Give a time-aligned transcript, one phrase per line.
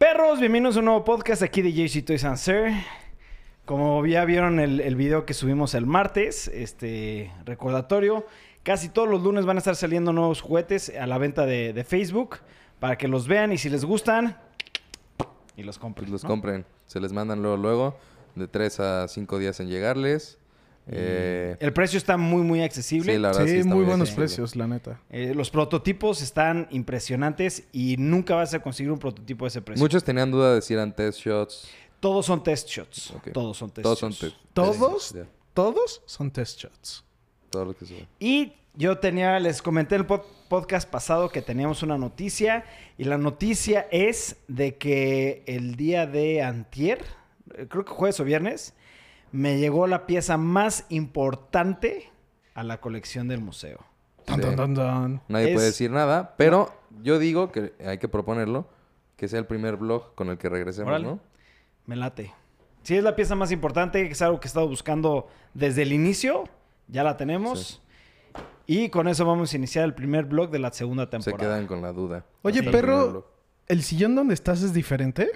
[0.00, 2.72] Perros, bienvenidos a un nuevo podcast aquí de JC Toys and Sir.
[3.66, 8.24] Como ya vieron el, el video que subimos el martes, este recordatorio,
[8.62, 11.84] casi todos los lunes van a estar saliendo nuevos juguetes a la venta de, de
[11.84, 12.38] Facebook
[12.78, 14.38] para que los vean y si les gustan,
[15.54, 16.10] y los compren.
[16.10, 16.30] Los ¿no?
[16.30, 16.64] compren.
[16.86, 17.98] Se les mandan luego, luego,
[18.36, 20.38] de 3 a 5 días en llegarles.
[20.86, 23.12] Eh, El precio está muy, muy accesible.
[23.12, 25.00] sí, la verdad Sí, está muy buenos precios, la neta.
[25.10, 29.82] Eh, los prototipos están impresionantes y nunca vas a conseguir un prototipo de ese precio.
[29.82, 31.68] Muchos tenían duda de si eran test shots.
[32.00, 33.12] Todos son test shots.
[33.32, 34.20] Todos son test Todos son shots.
[34.20, 34.36] test.
[34.54, 35.14] ¿Todos?
[35.54, 37.04] Todos son test shots.
[37.50, 38.06] todo lo que se ve.
[38.20, 42.64] Y yo tenía, les comenté en el pod- podcast pasado que teníamos una noticia.
[42.96, 47.04] Y la noticia es de que el día de antier,
[47.56, 48.72] eh, creo que jueves o viernes,
[49.32, 52.10] me llegó la pieza más importante
[52.54, 53.78] a la colección del museo.
[54.26, 54.42] Dun, Sí.
[54.42, 55.20] dun, dun, dun.
[55.28, 56.72] Nadie Es- puede decir nada, pero
[57.02, 58.66] yo digo que hay que proponerlo,
[59.16, 61.06] que sea el primer blog con el que regresemos, Órale.
[61.06, 61.20] ¿no?
[61.86, 62.32] Me late.
[62.82, 65.92] Si es la pieza más importante, que es algo que he estado buscando desde el
[65.92, 66.44] inicio,
[66.88, 67.82] ya la tenemos.
[68.66, 71.38] Y con eso vamos a iniciar el primer blog de la segunda Se temporada.
[71.56, 72.24] quedan con la duda.
[72.42, 73.26] Oye, perro.
[73.66, 75.28] ¿el sillón donde estás es diferente?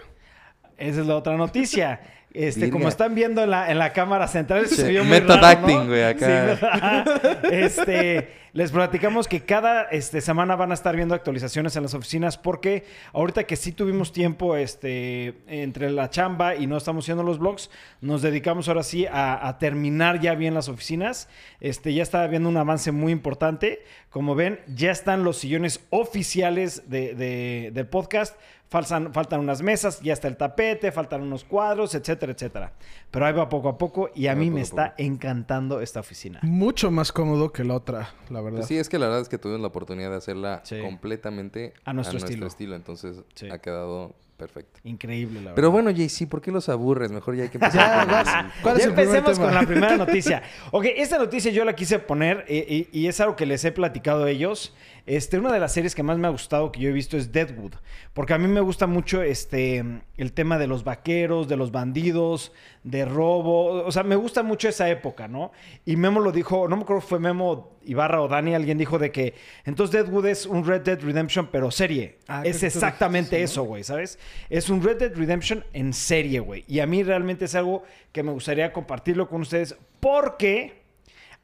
[0.77, 2.01] Esa es la otra noticia.
[2.35, 2.73] Este, Virga.
[2.73, 5.87] como están viendo en la, en la cámara central, se vio muy raro, acting, ¿no?
[5.87, 7.05] güey, acá.
[7.51, 12.37] Este, les platicamos que cada este, semana van a estar viendo actualizaciones en las oficinas
[12.39, 17.39] porque ahorita que sí tuvimos tiempo este, entre la chamba y no estamos haciendo los
[17.39, 21.29] blogs, nos dedicamos ahora sí a, a terminar ya bien las oficinas.
[21.61, 23.85] Este, ya está viendo un avance muy importante.
[24.11, 28.37] Como ven, ya están los sillones oficiales de- de- del podcast.
[28.71, 32.73] Faltan, faltan unas mesas, ya está el tapete, faltan unos cuadros, etcétera, etcétera.
[33.11, 34.95] Pero ahí va poco a poco y a mí me está poco.
[35.03, 36.41] encantando esta oficina.
[36.43, 38.59] Mucho más cómodo que la otra, la verdad.
[38.59, 40.81] Pues sí, es que la verdad es que tuvimos la oportunidad de hacerla Sí.
[40.83, 42.75] completamente A nuestro estilo.
[42.75, 43.49] Entonces Sí.
[43.49, 44.81] ha quedado perfecto.
[44.83, 45.55] Increíble, la verdad.
[45.55, 47.13] Pero bueno, JC, ¿por qué los aburres?
[47.13, 47.75] Mejor ya hay que empezar.
[47.81, 48.27] Ya, con vas.
[48.57, 49.45] el- ¿Cuál es ya empecemos tema?
[49.47, 50.43] con la primera noticia.
[50.73, 53.71] Ok, esta noticia yo la quise poner eh, y, y es algo que les he
[53.71, 54.75] platicado a ellos.
[55.07, 57.31] Este, una de las series que más me ha gustado que yo he visto es
[57.31, 57.75] Deadwood.
[58.15, 59.85] Porque a mí me gusta mucho este,
[60.17, 62.53] el tema de los vaqueros, de los bandidos,
[62.85, 63.85] de robo.
[63.85, 65.53] O sea, me gusta mucho esa época, ¿no?
[65.85, 68.99] Y Memo lo dijo, no me acuerdo si fue Memo Ibarra o Dani, alguien dijo
[68.99, 69.35] de que
[69.67, 72.19] entonces Deadwood es un Red Dead Redemption, pero serie.
[72.27, 74.19] Ah, es exactamente dijiste, eso, güey, ¿sabes?
[74.49, 76.65] Es un Red Dead Redemption en serie, güey.
[76.67, 80.84] Y a mí realmente es algo que me gustaría compartirlo con ustedes porque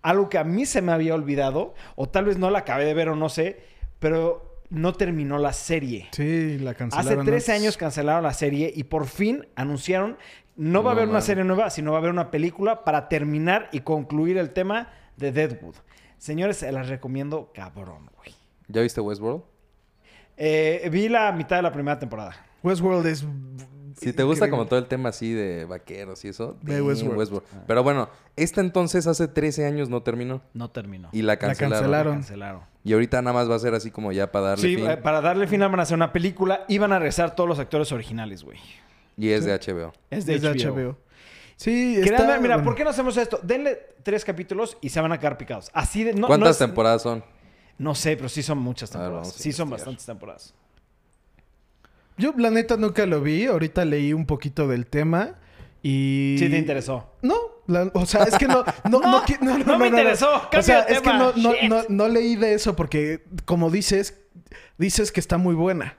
[0.02, 2.94] algo que a mí se me había olvidado, o tal vez no la acabé de
[2.94, 3.60] ver o no sé,
[3.98, 6.08] pero no terminó la serie.
[6.12, 7.26] Sí, la Hace cancelaron.
[7.26, 7.62] 13 antes.
[7.62, 10.16] años cancelaron la serie y por fin anunciaron,
[10.56, 13.68] no va a haber una serie nueva, sino va a haber una película para terminar
[13.72, 15.74] y concluir el tema de Deadwood.
[16.18, 18.34] Señores, se las recomiendo cabrón, güey.
[18.68, 19.42] ¿Ya viste Westworld?
[20.36, 22.46] Eh, vi la mitad de la primera temporada.
[22.62, 23.24] Westworld es...
[23.98, 26.86] Si te gusta como todo el tema así de vaqueros y eso, Ve damn,
[27.16, 27.42] Westworld.
[27.66, 31.08] Pero bueno, esta entonces hace 13 años no terminó No terminó.
[31.12, 31.72] y la cancelaron.
[31.78, 32.14] cancelaron.
[32.14, 32.60] cancelaron.
[32.84, 34.90] Y ahorita nada más va a ser así como ya para darle Sí, fin.
[34.90, 37.58] eh, para darle final van a hacer una película y van a regresar todos los
[37.58, 38.58] actores originales, güey.
[39.16, 39.92] Y es de HBO.
[40.10, 40.74] Es de Es de HBO.
[40.74, 40.98] HBO.
[41.56, 42.40] Sí, Créanme, está...
[42.40, 42.64] mira, bueno.
[42.70, 43.38] ¿por qué no hacemos esto?
[43.42, 45.70] Denle tres capítulos y se van a quedar picados.
[45.74, 46.14] Así de...
[46.14, 47.22] No, ¿Cuántas no es- temporadas son?
[47.76, 49.32] No sé, pero sí son muchas ver, temporadas.
[49.34, 50.54] sí son bastantes temporadas.
[52.20, 53.46] Yo, la neta, nunca lo vi.
[53.46, 55.36] Ahorita leí un poquito del tema
[55.82, 56.36] y...
[56.38, 57.12] Sí te interesó.
[57.22, 57.34] No,
[57.66, 58.64] la- o sea, es que no...
[58.90, 60.42] No, No, qui- no, no me interesó.
[60.56, 61.32] O sea, es que tema.
[61.36, 64.20] no, no, no, no leí de eso porque, como dices,
[64.78, 65.96] dices que está muy buena.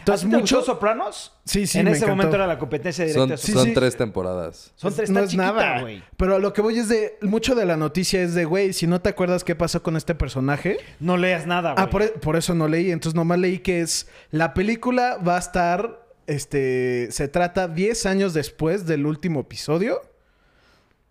[0.00, 0.62] ¿Entonces mucho mucho...
[0.62, 1.32] Sopranos?
[1.44, 2.16] Sí, sí, En me ese encantó.
[2.16, 3.36] momento era la competencia directa.
[3.36, 3.74] Son, Sí, son sí.
[3.74, 4.72] tres temporadas.
[4.76, 6.02] Son tres, no está es chiquita, nada, güey.
[6.16, 7.18] Pero a lo que voy es de...
[7.22, 10.14] Mucho de la noticia es de, güey, si no te acuerdas qué pasó con este
[10.14, 10.78] personaje...
[11.00, 11.84] No leas nada, güey.
[11.84, 12.90] Ah, por, por eso no leí.
[12.90, 14.08] Entonces nomás leí que es...
[14.30, 16.06] La película va a estar...
[16.26, 17.08] Este...
[17.10, 20.00] Se trata 10 años después del último episodio.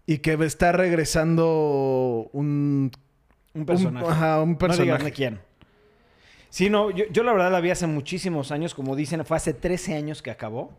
[0.05, 2.91] Y que está regresando un...
[3.53, 4.05] Un personaje.
[4.05, 5.03] Un, ajá, un No digas personaje.
[5.03, 5.46] de quién.
[6.57, 9.53] Sí, no, yo, yo la verdad la vi hace muchísimos años, como dicen, fue hace
[9.53, 10.71] 13 años que acabó.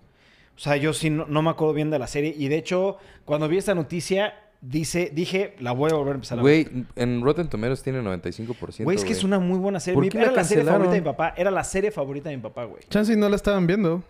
[0.57, 2.35] O sea, yo sí no, no me acuerdo bien de la serie.
[2.37, 6.41] Y de hecho, cuando vi esta noticia, dice, dije, la voy a volver a empezar
[6.41, 6.69] a ver.
[6.69, 8.83] Güey, en Rotten Tomatoes tiene 95%.
[8.83, 9.95] Güey, es que es una muy buena serie.
[9.95, 11.35] ¿Por Mi- qué era la la serie favorita de mi papá.
[11.37, 12.83] Era la serie favorita de mi papá, güey.
[12.91, 14.03] Chance y no la estaban viendo.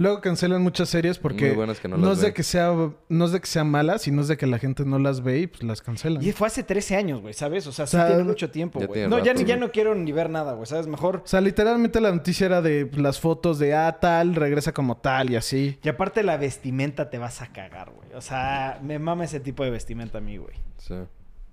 [0.00, 2.72] Luego cancelan muchas series porque Muy buenas que no no, las es de que sea
[3.10, 5.40] no es de que sean malas, sino es de que la gente no las ve
[5.40, 6.24] y pues las cancelan.
[6.24, 7.66] Y fue hace 13 años, güey, ¿sabes?
[7.66, 9.00] O sea, sí O sea, tiene mucho tiempo, ya güey.
[9.00, 10.86] tiene No, ya, rato, ni- ya no quiero ni ver nada, güey, ¿sabes?
[10.86, 11.16] Mejor...
[11.22, 14.96] O sea, literalmente la noticia era de pues, las fotos de ah, tal, regresa como
[14.96, 15.78] tal y así.
[15.82, 18.08] Y aparte la vestimenta te vas a cagar, güey.
[18.14, 20.54] O sea, me mama ese tipo de vestimenta a mí, güey.
[20.78, 20.94] Sí.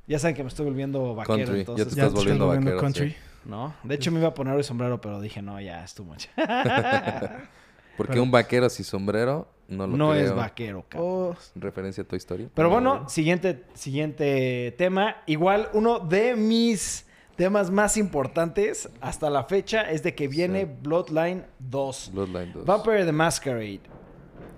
[0.08, 1.88] Ya saben que me estoy volviendo vaquero, Country, ya entonces...
[1.90, 3.10] te estás volviendo vaquero, country.
[3.10, 3.16] sí.
[3.44, 3.76] ¿No?
[3.84, 6.28] De hecho, me iba a poner el sombrero, pero dije, no, ya, es too much.
[7.98, 10.24] Porque Pero- un vaquero sin sombrero no lo no creo.
[10.26, 11.10] es vaquero, cabrón.
[11.12, 12.48] Oh, Referencia a Toy Story.
[12.54, 15.18] Pero No, bueno, siguiente, siguiente tema.
[15.26, 17.06] Igual uno de mis
[17.36, 20.72] temas más importantes hasta la fecha es de que viene Sí.
[20.84, 22.12] Bloodline 2.
[22.14, 22.66] Bloodline 2.
[22.66, 23.82] Vampire the Masquerade.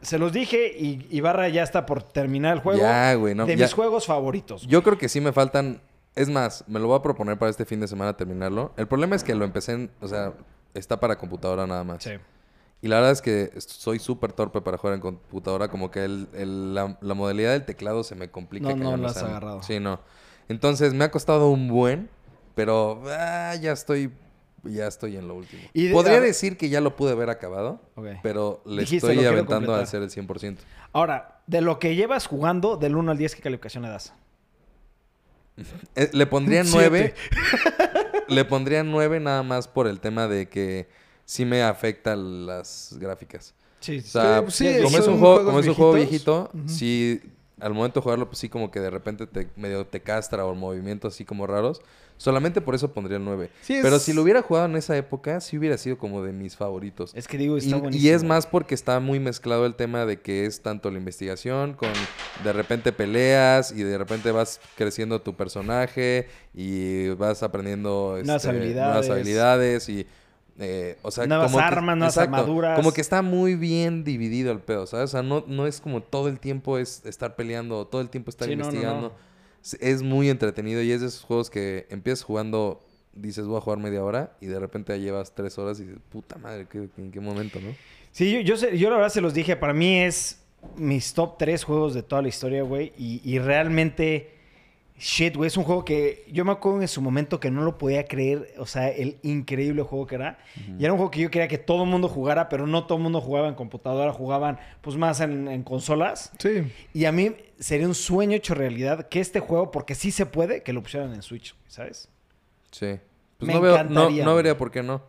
[0.01, 2.79] Se los dije y Ibarra ya está por terminar el juego.
[2.79, 3.65] Ya, güey, no, de ya.
[3.65, 4.65] mis juegos favoritos.
[4.67, 5.81] Yo creo que sí me faltan.
[6.15, 8.71] Es más, me lo voy a proponer para este fin de semana terminarlo.
[8.77, 9.91] El problema es que lo empecé en.
[10.01, 10.33] O sea,
[10.73, 12.03] está para computadora nada más.
[12.03, 12.11] Sí.
[12.81, 15.67] Y la verdad es que soy súper torpe para jugar en computadora.
[15.67, 18.69] Como que el- el- la, la modalidad del teclado se me complica.
[18.69, 19.61] No, no lo has agarrado.
[19.63, 19.99] Sí, no.
[20.47, 22.09] Entonces me ha costado un buen.
[22.55, 24.11] Pero ah, ya estoy.
[24.63, 25.61] Ya estoy en lo último.
[25.73, 27.81] Y de- Podría a- decir que ya lo pude ver acabado.
[28.23, 29.83] Pero le Dijiste, estoy "Lo quiero aventando a completar".
[29.83, 30.57] hacer el 100%.
[30.91, 34.13] Ahora, de lo que llevas jugando, del 1 al 10, ¿qué calificación le das?
[35.95, 37.13] Eh, le pondría Un nueve.
[38.27, 40.89] le pondría nueve nada más por el tema de que
[41.29, 43.53] sí me afectan las gráficas.
[43.81, 47.21] Sí, O sea, Sí, sí, como, es un juego, como es un juego viejito, sí,
[47.59, 50.55] al momento de jugarlo, pues sí como que de repente te medio te castra o
[50.55, 51.81] movimientos así como raros.
[52.17, 53.49] Solamente por eso pondría el 9.
[53.61, 56.33] Sí, es- Pero si lo hubiera jugado en esa época, sí hubiera sido como de
[56.33, 57.11] mis favoritos.
[57.15, 58.13] Es que digo, Y, está y buenísimo.
[58.15, 61.93] es más porque está muy mezclado el tema de que es tanto la investigación con
[62.43, 68.49] de repente peleas y de repente vas creciendo tu personaje y vas aprendiendo Nuevas este,
[68.49, 68.85] habilidades.
[68.93, 70.07] nuevas habilidades y
[70.59, 72.75] eh, o sea Nuevas como que- armas, nuevas exacto, armaduras.
[72.77, 75.05] como que está muy bien dividido el pedo ¿sabes?
[75.05, 78.29] o sea no, no es como todo el tiempo es estar peleando todo el tiempo
[78.29, 79.13] estar Sí, no, no, investigando no.
[79.79, 82.81] Es- muy entretenido y es de esos juegos que empiezas jugando
[83.13, 85.99] dices voy a jugar media hora y de repente ya llevas tres horas y dices
[86.09, 87.73] puta madre ¿qué- en qué momento no
[88.11, 90.41] Sí, yo, yo, sé- yo la verdad se los dije, para mí es
[90.75, 92.91] mis top 3 juegos de toda la historia, güey.
[92.97, 94.31] Y, y realmente,
[94.99, 97.77] shit, güey, es un juego que yo me acuerdo en su momento que no lo
[97.77, 100.37] podía creer, o sea, el increíble juego que era.
[100.77, 102.97] Y era un juego que yo quería que todo el mundo jugara, pero no todo
[102.97, 106.31] el mundo jugaba en computadora, jugaban pues más en, en consolas.
[106.37, 106.71] Sí.
[106.93, 110.63] Y a mí sería un sueño hecho realidad que este juego, porque sí se puede,
[110.63, 112.09] que lo pusieran en Switch, ¿sabes?
[112.71, 112.99] Sí.
[113.37, 115.01] Pues Me no, veo, no, vería por qué no.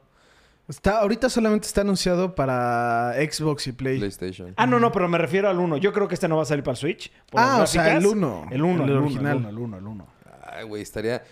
[0.70, 3.99] Está, ahorita solamente está anunciado para Xbox y Play.
[3.99, 4.55] PlayStation.
[4.56, 5.76] Ah, no, no, pero me refiero al 1.
[5.78, 7.11] Yo creo que este no va a salir para el Switch.
[7.31, 8.05] por Ah, las o sea, gráficas.
[8.05, 8.46] el uno.
[8.50, 9.32] El 1, El el, original.
[9.37, 9.52] original.
[9.52, 10.06] El 1, el 1,
[10.43, 11.22] Ay, güey, estaría...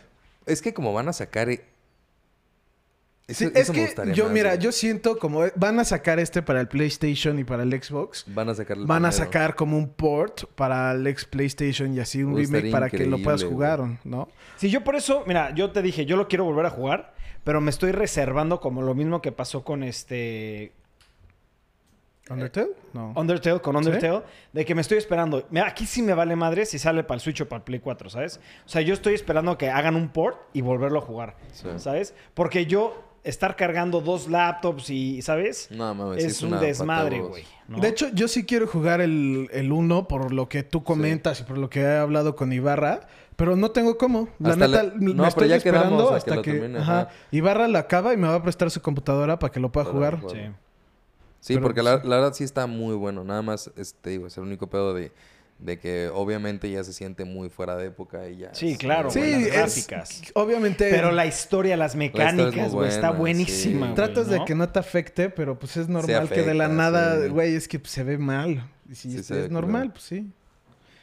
[0.44, 1.48] Es que como van a sacar...
[3.30, 4.62] Sí, Eso- es eso me que gustaría yo, más, mira, güey.
[4.62, 8.24] yo siento como van a sacar este para el PlayStation y para el Xbox.
[8.28, 12.00] Van a sacar el Van a sacar como un port para el ex PlayStation y
[12.00, 14.28] así un Uy, remake para que lo puedas jugar, ¿no?
[14.56, 17.12] Sí, yo por eso, mira, yo te dije, yo lo quiero volver a jugar,
[17.44, 20.72] pero me estoy reservando como lo mismo que pasó con este
[22.30, 22.68] ¿Undertale?
[22.92, 23.12] No.
[23.16, 23.88] Undertale, con ¿Sí?
[23.88, 24.22] Undertale,
[24.52, 25.46] de que me estoy esperando.
[25.50, 27.80] Mira, aquí sí me vale madre si sale para el Switch o para el Play
[27.80, 28.38] 4, ¿sabes?
[28.66, 31.68] O sea, yo estoy esperando que hagan un port y volverlo a jugar, Sí.
[31.78, 32.14] ¿sabes?
[32.34, 35.68] Porque yo estar cargando dos laptops y, ¿sabes?
[35.70, 37.44] No, mames, es un desmadre, güey.
[37.68, 37.78] ¿no?
[37.80, 41.44] De hecho, yo sí quiero jugar el, el 1 por lo que tú comentas y
[41.44, 44.28] por lo que he hablado con Ibarra, pero no tengo cómo.
[44.38, 47.10] La Hasta neta, le- me no, estoy esperando que hasta que, termine, ajá, ajá.
[47.30, 49.94] Ibarra la acaba y me va a prestar su computadora para que lo pueda Para
[49.96, 50.20] jugar.
[50.20, 50.36] jugar.
[50.36, 50.42] Sí.
[51.40, 52.08] Sí, Pero, porque pues, la, sí.
[52.08, 53.22] la verdad sí está muy bueno.
[53.22, 55.12] Nada más, este, digo, es el único pedo de,
[55.58, 58.54] de que obviamente ya se siente muy fuera de época y ya.
[58.54, 60.22] Sí, es- claro, Sí, las es- gráficas.
[60.34, 60.88] obviamente.
[60.90, 63.88] Pero la historia, las mecánicas, güey, está buena, buenísima.
[63.88, 63.94] sí.
[63.94, 67.28] Tratas de que no te afecte, pero pues es normal que de la nada, sí.
[67.28, 68.64] güey, es que pues, se ve mal.
[68.88, 70.30] Y si Sí, es, normal, pues sí.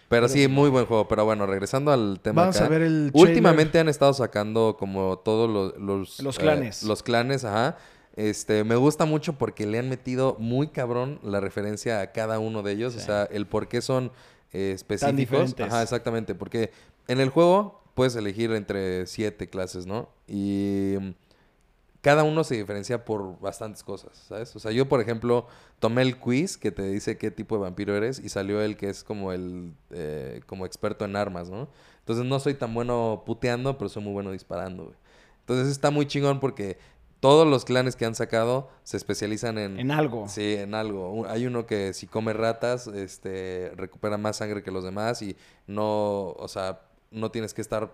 [0.07, 1.07] Pero sí, muy buen juego.
[1.07, 2.65] Pero bueno, regresando al tema Vamos acá.
[2.65, 5.77] a ver el Últimamente han estado sacando como todos los...
[5.81, 6.83] Los, Los eh, clanes.
[6.83, 7.75] los clanes, ajá.
[8.15, 12.61] Este, me gusta mucho porque le han metido muy cabrón la referencia a cada uno
[12.63, 12.95] de ellos.
[12.95, 14.11] O sea, el por qué son
[14.55, 15.55] eh, específicos.
[15.59, 16.35] Ajá, exactamente.
[16.35, 16.71] Porque
[17.07, 20.09] en el juego puedes elegir entre siete clases, ¿no?
[20.27, 21.09] Y mm,
[22.01, 24.55] cada uno se diferencia por bastantes cosas, ¿sabes?
[24.55, 25.47] O sea, yo, por ejemplo,
[25.79, 28.89] tomé el quiz que te dice qué tipo de vampiro eres y salió el que
[28.89, 31.67] es como el eh, como experto en armas, ¿no?
[31.99, 34.95] Entonces no soy tan bueno puteando, pero soy muy bueno disparando, güey.
[35.39, 36.77] Entonces está muy chingón porque
[37.19, 39.79] todos los clanes que han sacado se especializan en...
[39.79, 40.27] En algo.
[40.27, 41.25] Sí, en algo.
[41.27, 45.35] Hay uno que si come ratas, este, recupera más sangre que los demás y
[45.67, 46.81] no, o sea,
[47.11, 47.91] no tienes que estar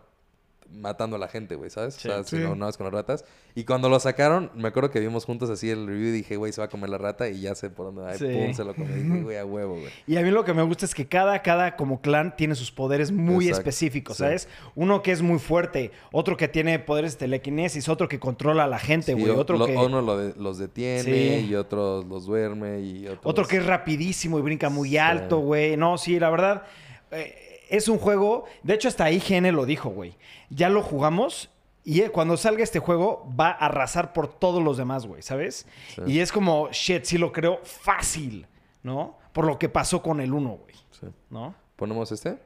[0.74, 1.96] matando a la gente, güey, ¿sabes?
[1.96, 2.08] Sí.
[2.08, 2.38] o sea, Sí.
[2.38, 3.26] sino nada más con las ratas.
[3.54, 6.54] Y cuando lo sacaron, me acuerdo que vimos juntos así el review y dije, güey,
[6.54, 8.14] se va a comer la rata y ya sé por dónde va.
[8.14, 8.26] Sí.
[8.26, 8.96] pum, se lo comió.
[8.96, 9.90] Y dije, güey, a huevo, güey.
[10.08, 12.72] Y a mí lo que me gusta es que cada, cada como clan tiene sus
[12.72, 14.24] poderes muy Exacto, específicos, sí.
[14.24, 14.48] ¿sabes?
[14.76, 18.68] Uno que es muy fuerte, otro que tiene poderes de telequinesis, otro que controla a
[18.68, 19.76] la gente, güey, otro lo- que...
[19.76, 21.04] Uno lo de- los detiene
[21.42, 21.48] Sí.
[21.50, 23.20] y otros los duerme y otros...
[23.26, 25.76] Otro que es rapidísimo y brinca muy alto, güey.
[25.76, 26.64] No, sí, la verdad,
[27.12, 28.46] eh, es un juego.
[28.64, 30.16] De hecho, hasta IGN lo dijo, güey.
[30.50, 31.50] Ya lo jugamos
[31.84, 35.66] Y eh, cuando salga este juego, va a arrasar por todos los demás, güey, ¿sabes?
[35.96, 36.02] Sí.
[36.06, 38.46] Y es como, shit, sí lo creo fácil,
[38.84, 39.18] ¿no?
[39.34, 41.08] Por lo que pasó con el 1, güey, Sí.
[41.32, 41.56] ¿no?
[41.78, 42.38] ¿Ponemos este?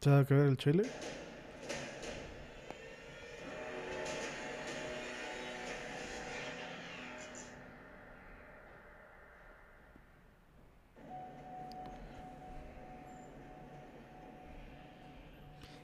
[0.00, 0.86] ¿Se va a ver el trailer?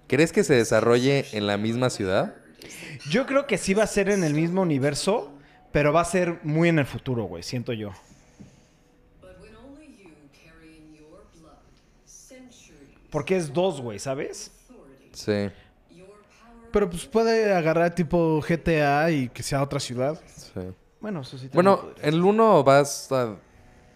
[0.09, 2.35] ¿Crees que se desarrolle en la misma ciudad?
[3.09, 5.33] Yo creo que sí va a ser en el mismo universo,
[5.71, 7.93] pero va a ser muy en el futuro, güey, siento yo.
[13.11, 14.51] Porque es dos, güey, ¿sabes?
[15.13, 15.51] Sí.
[16.73, 20.21] Pero pues puede agarrar tipo GTA y que sea otra ciudad.
[20.35, 20.61] sí.
[21.01, 21.49] Bueno, eso sí.
[21.53, 23.37] Bueno, en el 1 vas a...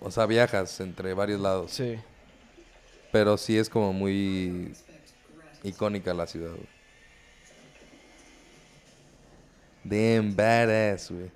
[0.00, 1.72] O sea, viajas entre varios lados.
[1.72, 1.96] Sí.
[3.10, 4.72] Pero sí es como muy.
[5.62, 6.82] Icónica la ciudad, güey.
[9.84, 11.30] Damn badass, güey.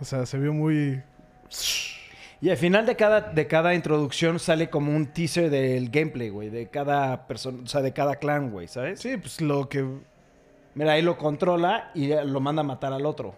[0.00, 1.02] O sea, se vio muy...
[2.40, 6.50] Y al final de cada, de cada introducción sale como un teaser del gameplay, güey.
[6.50, 9.00] De cada persona, o sea, de cada clan, güey, ¿sabes?
[9.00, 9.86] Sí, pues lo que...
[10.74, 13.34] Mira, ahí lo controla y lo manda a matar al otro.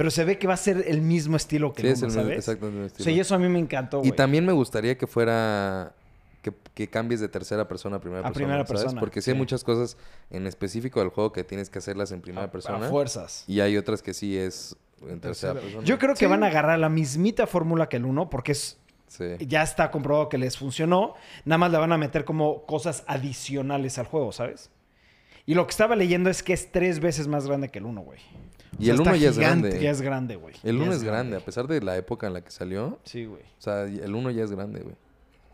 [0.00, 2.10] Pero se ve que va a ser el mismo estilo que Sí, el es el
[2.12, 2.38] ¿sabes?
[2.38, 3.04] exactamente el mismo O estilo.
[3.04, 5.92] sea, y eso a mí me encantó, Y también me gustaría que fuera...
[6.40, 8.34] Que, que cambies de tercera persona a primera A persona.
[8.46, 8.80] primera ¿sabes?
[8.84, 9.98] persona, Porque sí hay muchas cosas
[10.30, 12.86] en específico del juego que tienes que hacerlas en primera A- persona.
[12.86, 13.44] A fuerzas.
[13.46, 14.74] Y hay otras que sí es
[15.06, 15.84] en tercera persona.
[15.84, 16.24] Yo creo que Sí.
[16.26, 18.78] van a agarrar la mismita fórmula que el 1 porque es,
[19.08, 19.24] Sí.
[19.46, 21.12] ya está comprobado que les funcionó.
[21.44, 24.70] Nada más le van a meter como cosas adicionales al juego, ¿sabes?
[25.44, 28.00] Y lo que estaba leyendo es que es tres veces más grande que el 1,
[28.00, 28.20] güey.
[28.78, 29.80] Y O sea, el 1 está ya es grande.
[29.80, 30.54] Ya es grande, güey.
[30.62, 32.98] El Ya 1 es grande, a pesar de la época en la que salió.
[33.04, 33.42] Sí, güey.
[33.42, 34.96] O sea, el 1 ya es grande, güey.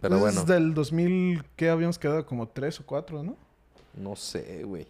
[0.01, 2.27] Pero Es bueno, del 2000, ¿qué habíamos quedado?
[2.27, 3.37] Como tres o cuatro, ¿no?
[3.97, 4.87] no sé, güey.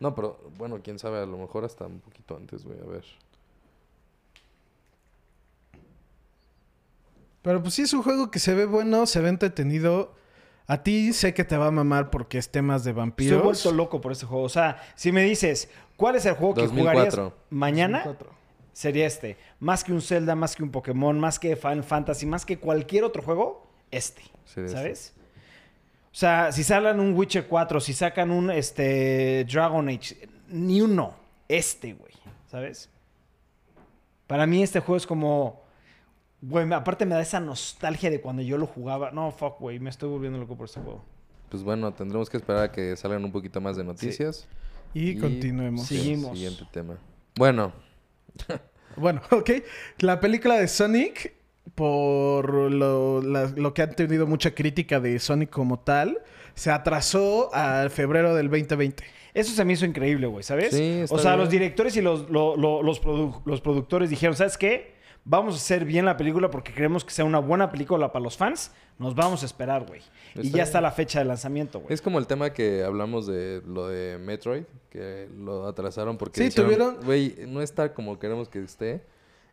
[0.00, 2.78] No, pero bueno, quién sabe, a lo mejor hasta un poquito antes, güey.
[2.80, 3.04] A ver.
[7.42, 10.14] Pero pues sí es un juego que se ve bueno, se ve entretenido.
[10.68, 13.42] A ti sé que te va a mamar porque es temas de Estoy vampiros.
[13.42, 14.44] vuelto loco por este juego.
[14.44, 16.92] O sea, si me dices, ¿cuál es el juego que 2004.
[17.10, 17.98] jugarías mañana?
[18.04, 18.38] 2004.
[18.74, 19.38] Sería este.
[19.60, 23.04] Más que un Zelda, más que un Pokémon, más que Final Fantasy, más que cualquier
[23.04, 24.22] otro juego, este.
[24.44, 25.14] Sería ¿Sabes?
[26.12, 31.14] O sea, si salen un Witcher 4, si sacan un este, Dragon Age, ni uno.
[31.48, 32.12] Este, güey.
[32.50, 32.90] ¿Sabes?
[34.26, 35.62] Para mí este juego es como...
[36.40, 39.10] Güey, aparte me da esa nostalgia de cuando yo lo jugaba.
[39.10, 39.80] No, fuck, güey.
[39.80, 41.04] Me estoy volviendo loco por este juego.
[41.48, 44.46] Pues bueno, tendremos que esperar a que salgan un poquito más de noticias.
[44.94, 45.86] Y, continuemos.
[45.86, 45.98] Sí.
[45.98, 46.32] Seguimos.
[46.38, 46.96] Siguiente tema.
[47.36, 47.72] Bueno,
[48.96, 49.50] Bueno, ok.
[49.98, 51.34] La película de Sonic,
[51.74, 56.18] por lo, la- lo que han tenido mucha crítica de Sonic como tal,
[56.54, 59.04] se atrasó al febrero del 2020.
[59.34, 60.74] Eso se me hizo increíble, güey, ¿sabes?
[60.74, 61.40] Sí, está o sea, bien.
[61.40, 64.97] los directores y los, lo- lo- los, produ- los productores dijeron, ¿sabes qué?
[65.30, 68.36] Vamos a hacer bien la película porque queremos que sea una buena película para los
[68.38, 68.70] fans.
[68.98, 70.00] Nos vamos a esperar, güey.
[70.34, 71.92] Y ya está la fecha de lanzamiento, güey.
[71.92, 76.56] es como el tema que hablamos de lo de Metroid, que lo atrasaron porque Sí,
[76.56, 79.02] tuvieron- güey, no está como queremos que esté.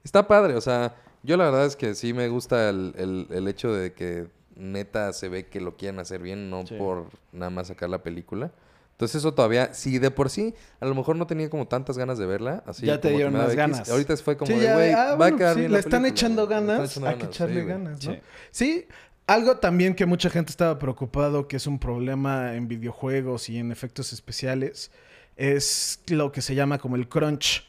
[0.04, 3.48] Está padre, o sea, yo la verdad es que sí me gusta el, el- el
[3.50, 6.76] hecho de que neta se ve que lo quieren hacer bien, no Sí.
[6.76, 8.52] por nada más sacar la película.
[8.96, 12.18] Entonces eso todavía, si de por sí, a lo mejor no tenía como tantas ganas
[12.18, 13.58] de verla, así Ya te dieron daba más X.
[13.58, 13.90] ganas.
[13.90, 15.76] Ahorita fue como Sí, de, ya, güey, ah, va a bueno, quedar sí, bien le
[15.76, 18.14] la están película, echando güey, le están ganas, echando hay que echarle sí, ganas, ¿no?
[18.14, 18.20] Sí.
[18.52, 18.88] Sí,
[19.28, 23.72] algo también que mucha gente estaba preocupado, que es un problema en videojuegos y en
[23.74, 24.92] efectos especiales,
[25.36, 27.68] es lo que se llama como el crunch.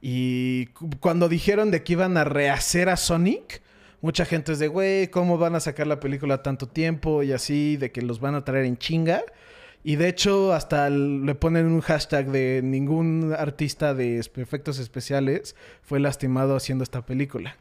[0.00, 3.62] Y cu- cuando dijeron de que iban a rehacer a Sonic,
[4.00, 7.22] mucha gente es de, güey, ¿cómo van a sacar la película tanto tiempo?
[7.22, 9.22] Y así, de que los van a traer en chinga.
[9.86, 16.00] Y de hecho, hasta le ponen un hashtag de ningún artista de efectos especiales fue
[16.00, 17.58] lastimado haciendo esta película.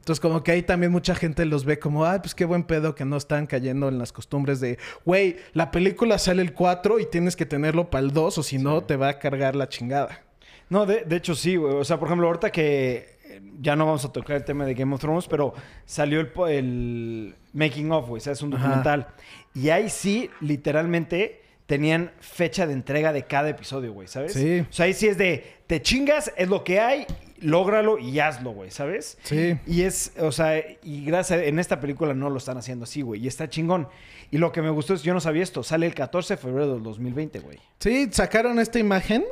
[0.00, 2.94] Entonces, como que ahí también mucha gente los ve como, ay, pues qué buen pedo
[2.94, 7.06] que no están cayendo en las costumbres de, güey, la película sale el 4 y
[7.06, 10.22] tienes que tenerlo para el 2 o si no te va a cargar la chingada.
[10.68, 11.72] No, de, de hecho sí, güey.
[11.74, 14.74] O sea, por ejemplo, ahorita que eh, ya no vamos a tocar el tema de
[14.74, 15.54] Game of Thrones, pero
[15.86, 18.18] salió el, el Making of, güey.
[18.18, 18.62] O sea, es un Ajá.
[18.64, 19.06] documental.
[19.54, 24.32] Y ahí sí, literalmente, tenían fecha de entrega de cada episodio, güey, ¿sabes?
[24.34, 24.60] Sí.
[24.60, 27.06] O sea, ahí sí es de, te chingas, es lo que hay,
[27.40, 29.16] lógralo y hazlo, güey, ¿sabes?
[29.22, 29.58] Sí.
[29.66, 33.00] Y es, o sea, y gracias, a- en esta película no lo están haciendo así,
[33.02, 33.24] güey.
[33.24, 33.88] Y está chingón.
[34.30, 36.74] Y lo que me gustó es, yo no sabía esto, sale el 14 de febrero
[36.74, 37.58] del 2020, güey.
[37.80, 39.24] Sí, sacaron esta imagen.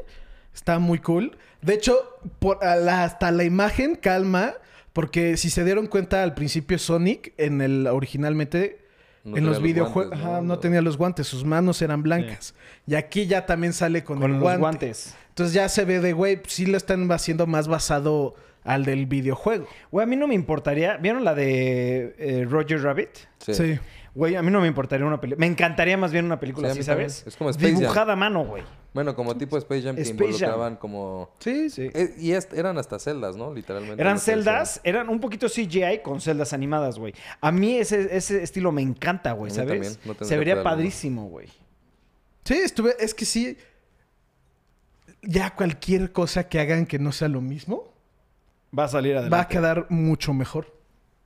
[0.55, 1.37] Está muy cool.
[1.63, 1.99] De hecho,
[2.39, 4.55] por, a la- hasta la imagen calma.
[4.93, 8.82] Porque si se dieron cuenta al principio Sonic, en el originalmente,
[9.25, 10.43] No en los los videojuegos, ¿no?
[10.43, 12.55] no tenía los guantes, sus manos eran blancas.
[12.87, 14.61] Y aquí ya también sale con, Con el los guante.
[14.61, 15.15] guantes.
[15.29, 19.67] Entonces ya se ve de, güey, sí lo están haciendo más basado al del videojuego.
[19.91, 20.97] Güey, a mí no me importaría.
[20.97, 23.11] ¿Vieron la de eh, Roger Rabbit?
[23.39, 23.55] Sí.
[23.55, 23.79] Sí.
[24.15, 25.41] Güey, a mí no me importaría una película.
[25.41, 27.09] Me encantaría más bien una película Sí, así, también.
[27.09, 27.27] ¿sabes?
[27.27, 27.81] Es como Space Jam.
[27.81, 28.63] Dibujada a mano, güey.
[28.93, 30.33] Bueno, como tipo Space Jam que Space Jam.
[30.33, 31.31] involucraban como...
[31.39, 31.91] Sí, sí.
[31.95, 33.55] Eh, y eran hasta celdas, ¿no?
[33.55, 33.99] Literalmente.
[34.03, 37.15] Eran celdas, eran un poquito CGI con celdas animadas, güey.
[37.41, 39.97] A mí ese, ese estilo me encanta, güey, ¿sabes?
[39.97, 41.49] también, no Se vería padrísimo, güey.
[42.45, 43.57] Sí, estuve, es que sí.
[45.23, 47.95] Ya cualquier cosa que hagan que no sea lo mismo,
[48.77, 49.35] Va a salir adelante.
[49.37, 50.67] va a quedar mucho mejor.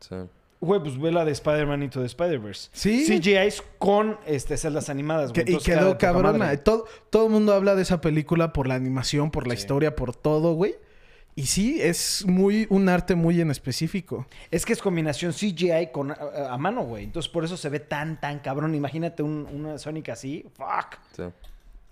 [0.01, 0.15] Sí.
[0.61, 2.71] Güey, pues ve la de Spider-Man Into the Spider-Verse.
[2.73, 3.05] Sí.
[3.07, 5.45] CGIs con este, celdas animadas, güey.
[5.53, 6.57] y quedó de cabrona.
[6.57, 9.61] Todo, todo el mundo habla de esa película por la animación, por la Sí.
[9.61, 10.77] historia, por todo, güey.
[11.35, 14.27] Y sí, es muy un arte muy en específico.
[14.51, 16.17] Es que es combinación CGI con a,
[16.51, 17.05] a mano, güey.
[17.05, 18.75] Entonces por eso se ve tan, tan cabrón.
[18.75, 20.47] Imagínate un- una Sonic así.
[20.55, 20.97] Fuck.
[21.15, 21.23] Sí.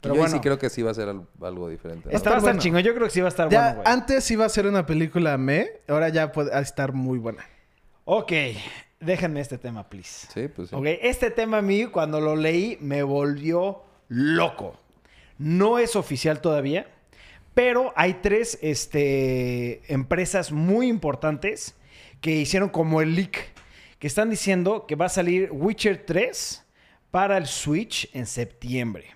[0.00, 0.34] Pero Yo bueno.
[0.36, 2.08] sí creo que sí va a ser al- algo diferente.
[2.10, 2.16] ¿no?
[2.16, 2.62] Esta va a estar bueno.
[2.62, 2.82] chingón.
[2.82, 3.92] Yo creo que sí va a estar Ya bueno, güey.
[3.94, 7.44] antes iba a ser una película me, ahora ya puede estar muy buena.
[8.04, 8.32] Ok.
[9.00, 10.28] Déjenme este tema, please.
[10.32, 10.74] Sí, pues sí.
[10.74, 14.78] Ok, este tema a mí cuando lo leí me volvió loco.
[15.36, 16.86] No es oficial todavía,
[17.54, 21.74] pero hay tres este, empresas muy importantes
[22.20, 23.52] que hicieron como el leak,
[23.98, 26.64] que están diciendo que va a salir Witcher 3
[27.10, 29.06] para el Switch en septiembre.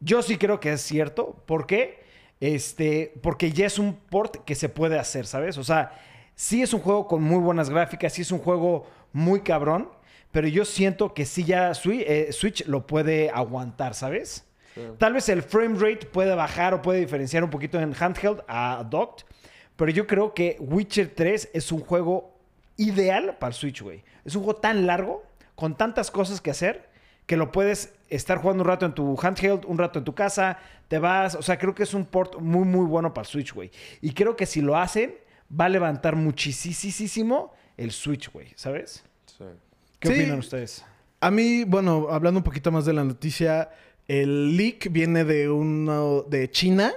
[0.00, 1.42] Yo sí creo que es cierto.
[1.46, 2.04] ¿Por qué?
[2.40, 5.56] Este, porque ya es un port que se puede hacer, ¿sabes?
[5.58, 5.92] O sea,
[6.36, 9.88] sí es un juego con muy buenas gráficas, sí es un juego muy cabrón,
[10.30, 14.44] pero yo siento que sí ya eh, Switch lo puede aguantar, ¿sabes?
[14.74, 14.82] Sí.
[14.98, 18.86] Tal vez el frame rate puede bajar o puede diferenciar un poquito en handheld a
[18.88, 19.24] docked,
[19.76, 22.36] pero yo creo que Witcher 3 es un juego
[22.76, 24.04] ideal para el Switch, güey.
[24.24, 25.24] Es un juego tan largo,
[25.54, 26.88] con tantas cosas que hacer,
[27.24, 30.58] que lo puedes estar jugando un rato en tu handheld, un rato en tu casa,
[30.88, 31.34] te vas.
[31.34, 33.70] O sea, creo que es un port muy, muy bueno para el Switch, güey.
[34.02, 35.14] Y creo que si lo hacen,
[35.50, 39.04] va a levantar muchísimo el Switch, güey, ¿sabes?
[39.26, 39.44] Sí.
[40.00, 40.14] ¿Qué Sí.
[40.20, 40.84] opinan ustedes?
[41.20, 43.70] A mí, bueno, hablando un poquito más de la noticia,
[44.08, 46.92] el leak viene de uno de China,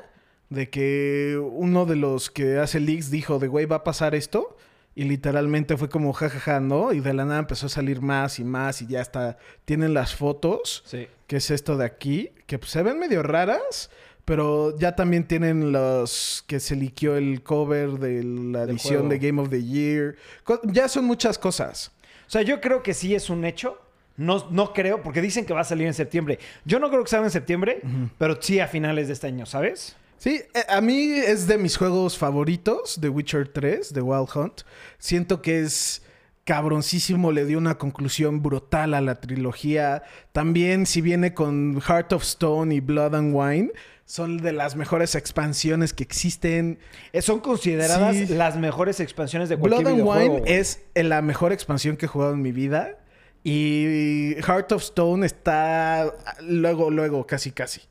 [0.50, 4.58] de que uno de los que hace leaks dijo de güey va a pasar esto
[4.96, 6.92] y literalmente fue como jajaja, ¿no?
[6.92, 10.16] Y de la nada empezó a salir más y más y ya está tienen las
[10.16, 11.08] fotos, Sí.
[11.28, 13.90] que es esto de aquí, que pues, se ven medio raras,
[14.30, 19.10] pero ya también tienen los que se liqueó el cover de la Del edición juego.
[19.10, 20.16] de Game of the Year.
[20.44, 21.92] Co- Ya son muchas cosas.
[22.28, 23.82] O sea, yo creo que sí es un hecho.
[24.18, 26.38] No, no creo, porque dicen que va a salir en septiembre.
[26.64, 27.82] Yo no creo que salga en septiembre,
[28.18, 29.96] pero sí a finales de este año, ¿sabes?
[30.18, 34.62] Sí, eh, a mí es de mis juegos favoritos de Witcher 3, de Wild Hunt.
[34.98, 36.04] Siento que es
[36.44, 40.04] cabroncísimo, le dio una conclusión brutal a la trilogía.
[40.34, 43.72] También si viene con Heart of Stone y Blood and Wine,
[44.10, 46.80] son de las mejores expansiones que existen.
[47.14, 48.26] Eh, Son consideradas Sí.
[48.26, 50.36] las mejores expansiones de cualquier Blood and videojuego.
[50.38, 52.98] Wine es la mejor expansión que he jugado en mi vida.
[53.44, 57.82] Y Heart of Stone está luego, luego, casi, casi.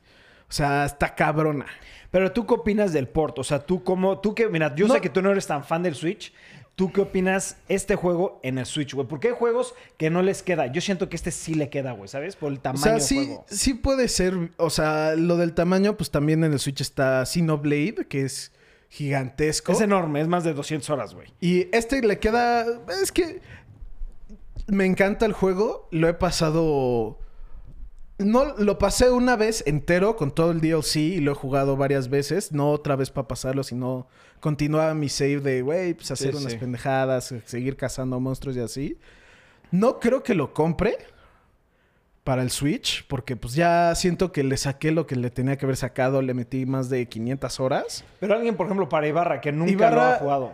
[0.48, 1.66] O sea, está cabrona.
[2.11, 3.38] Pero tú qué opinas del port?
[3.38, 4.94] O sea, tú como, tú que, mira, yo No.
[4.94, 6.33] sé que tú no eres tan fan del Switch.
[6.78, 9.04] ¿Tú qué opinas este juego en el Switch, güey?
[9.08, 10.68] Porque hay juegos que no les queda.
[10.68, 12.36] Yo siento que este sí le queda, güey, ¿sabes?
[12.36, 13.44] Por el O tamaño sea, del sí, juego.
[13.48, 14.52] sí puede ser.
[14.58, 18.52] O sea, lo del tamaño, pues también en el Switch está Xenoblade, que es
[18.90, 19.72] gigantesco.
[19.72, 21.26] Es enorme, es más de 200 horas, güey.
[21.40, 22.64] Y este le queda.
[23.02, 23.42] Es que.
[24.68, 25.88] Me encanta el juego.
[25.90, 27.18] Lo he pasado.
[28.18, 32.08] No, lo pasé una vez entero con todo el DLC y lo he jugado varias
[32.08, 32.52] veces.
[32.52, 34.06] No otra vez para pasarlo, sino
[34.40, 36.59] continuaba mi save de, güey, pues hacer Sí, unas sí.
[36.59, 38.98] pendejadas, seguir cazando monstruos y así.
[39.70, 40.96] No creo que lo compre
[42.24, 45.64] para el Switch, porque pues ya siento que le saqué lo que le tenía que
[45.66, 48.05] haber sacado, le metí más de 500 horas.
[48.20, 50.53] Pero alguien, por ejemplo, para Ibarra, que nunca Ibarra- lo ha jugado.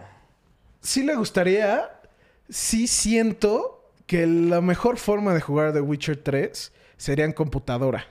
[0.81, 1.91] sí le gustaría.
[2.49, 8.07] Sí siento que la mejor forma de jugar The Witcher 3 sería en computadora.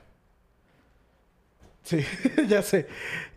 [1.83, 1.99] Sí,
[2.47, 2.87] ya sé.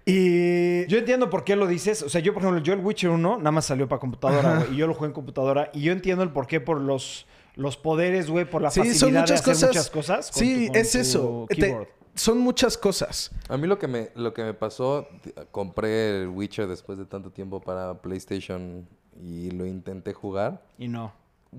[0.08, 2.02] Y Yo entiendo por qué lo dices.
[2.02, 4.74] O sea, yo, por ejemplo, yo el Witcher 1 nada más salió para computadora, güey.
[4.74, 5.70] Y yo lo jugué en computadora.
[5.74, 9.00] Y yo entiendo el por qué por los, los poderes, güey, por la sí, facilidad
[9.00, 9.68] son de muchas hacer cosas.
[9.68, 10.30] muchas cosas.
[10.30, 11.46] con sí, tu- con es tu eso.
[11.48, 13.30] Te- son muchas cosas.
[13.48, 15.06] A mí lo que me, lo que me pasó,
[15.50, 18.88] compré el Witcher después de tanto tiempo para PlayStation
[19.20, 20.62] y lo intenté jugar.
[20.78, 21.12] Y no.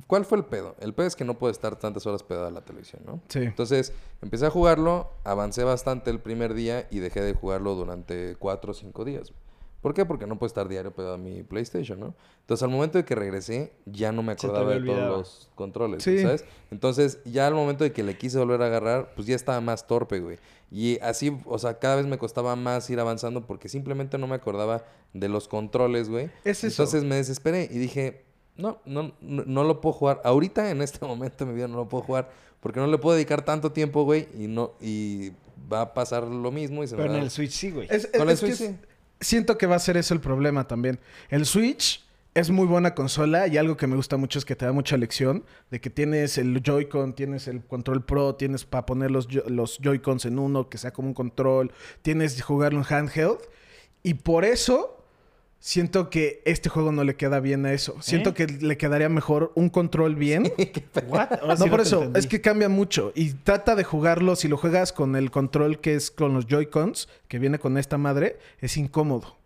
[0.05, 0.75] ¿Cuál fue el pedo?
[0.79, 3.21] El pedo es que no puede estar tantas horas pegado a la televisión, ¿no?
[3.29, 3.39] Sí.
[3.39, 8.71] Entonces, empecé a jugarlo, avancé bastante el primer día y dejé de jugarlo durante cuatro
[8.71, 9.31] o cinco días.
[9.81, 10.05] ¿Por qué?
[10.05, 12.15] Porque no puedo estar diario pegado a mi PlayStation, ¿no?
[12.41, 16.19] Entonces, al momento de que regresé, ya no me acordaba de todos los controles, Sí.
[16.21, 16.45] ¿sabes?
[16.71, 19.87] Entonces, ya al momento de que le quise volver a agarrar, pues ya estaba más
[19.87, 20.37] torpe, güey.
[20.71, 24.35] Y así, o sea, cada vez me costaba más ir avanzando porque simplemente no me
[24.35, 26.25] acordaba de los controles, güey.
[26.43, 26.67] Es eso.
[26.83, 28.25] Entonces me desesperé y dije,
[28.57, 30.21] no, no, no, no lo puedo jugar.
[30.23, 33.15] Ahorita, en este momento de mi vida, no lo puedo jugar porque no le puedo
[33.15, 35.31] dedicar tanto tiempo, güey, y no, y
[35.71, 37.87] va a pasar lo mismo y se Pero me en el Switch sí, güey.
[37.89, 38.85] Es, es- Con el es que Switch, es- sí.
[39.21, 40.99] siento que va a ser eso el problema también.
[41.29, 44.65] El Switch es muy buena consola y algo que me gusta mucho es que te
[44.65, 49.09] da mucha lección de que tienes el Joy-Con, tienes el Control Pro, tienes para poner
[49.11, 51.71] los, los Joy-Cons en uno que sea como un control,
[52.03, 53.37] tienes jugarlo en handheld
[54.03, 54.96] y por eso
[55.59, 57.95] siento que este juego no le queda bien a eso.
[58.01, 58.33] Siento ¿Eh?
[58.33, 60.51] que le quedaría mejor un control bien.
[61.07, 61.39] What?
[61.41, 62.19] Ahora No, sí por eso, entendí.
[62.19, 63.11] es que cambia mucho.
[63.15, 67.09] Y trata de jugarlo, si lo juegas con el control que es con los Joy-Cons,
[67.27, 69.37] que viene con esta madre, es incómodo.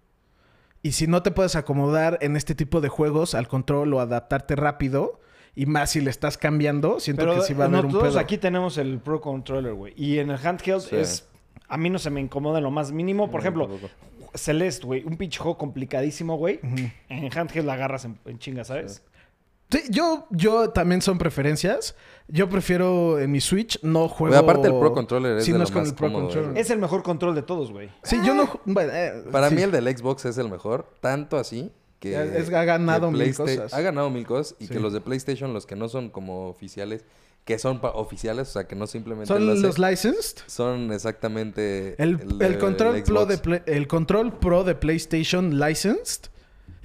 [0.83, 4.55] Y si no te puedes acomodar en este tipo de juegos al control o adaptarte
[4.55, 5.19] rápido,
[5.53, 8.17] y más si le estás cambiando, siento Pero que sí va a haber un pedo.
[8.19, 9.93] aquí tenemos el Pro Controller, güey.
[9.97, 10.95] Y en el handheld Sí.
[10.95, 11.27] es...
[11.67, 13.29] A mí no se me incomoda en lo más mínimo.
[13.29, 13.89] Por No, ejemplo.
[14.33, 15.03] Celeste, güey.
[15.03, 16.59] Un pinche juego complicadísimo, güey.
[17.09, 19.03] En handheld la agarras en, en chinga, ¿sabes?
[19.69, 21.95] Sí, yo, yo también son preferencias.
[22.27, 24.35] Yo prefiero en mi Switch no juego.
[24.35, 26.23] Aparte el Pro Controller es Sí, de no lo es con más el Pro cómodo,
[26.25, 26.57] Controller.
[26.57, 27.89] Es el mejor control de todos, güey.
[28.03, 28.49] Sí, yo no.
[28.65, 29.55] bueno, eh, Para sí.
[29.55, 32.21] mí el del Xbox es el mejor, tanto así que...
[32.37, 33.73] Es- ha ganado mil cosas.
[33.73, 34.73] Ha ganado mil cosas y Sí.
[34.73, 37.05] que los de PlayStation, los que no son como oficiales,
[37.55, 40.39] que son oficiales, o sea, que no simplemente Son lo los licensed.
[40.47, 46.29] son exactamente El, el control Pro de Play- el control Pro de PlayStation licensed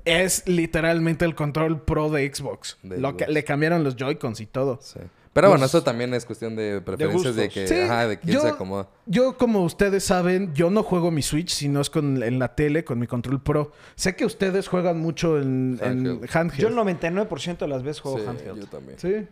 [0.05, 2.77] es literalmente el control Pro de Xbox.
[2.83, 4.79] De Lo que- le cambiaron los Joy-Cons y todo.
[4.83, 5.01] Sí.
[5.33, 8.37] Pero bueno, Los- eso también es cuestión de preferencias de, que, Sí, ajá, de quién
[8.37, 8.89] yo- se acomoda.
[9.05, 12.85] Yo, como ustedes saben, yo no juego mi Switch, sino es con, en la tele,
[12.85, 13.71] con mi control Pro.
[13.97, 16.31] Sé que ustedes juegan mucho en en Handheld.
[16.35, 16.61] handheld.
[16.63, 18.61] Yo el 99% de las veces juego Sí, handheld.
[18.61, 18.99] yo también.
[18.99, 19.27] Sí.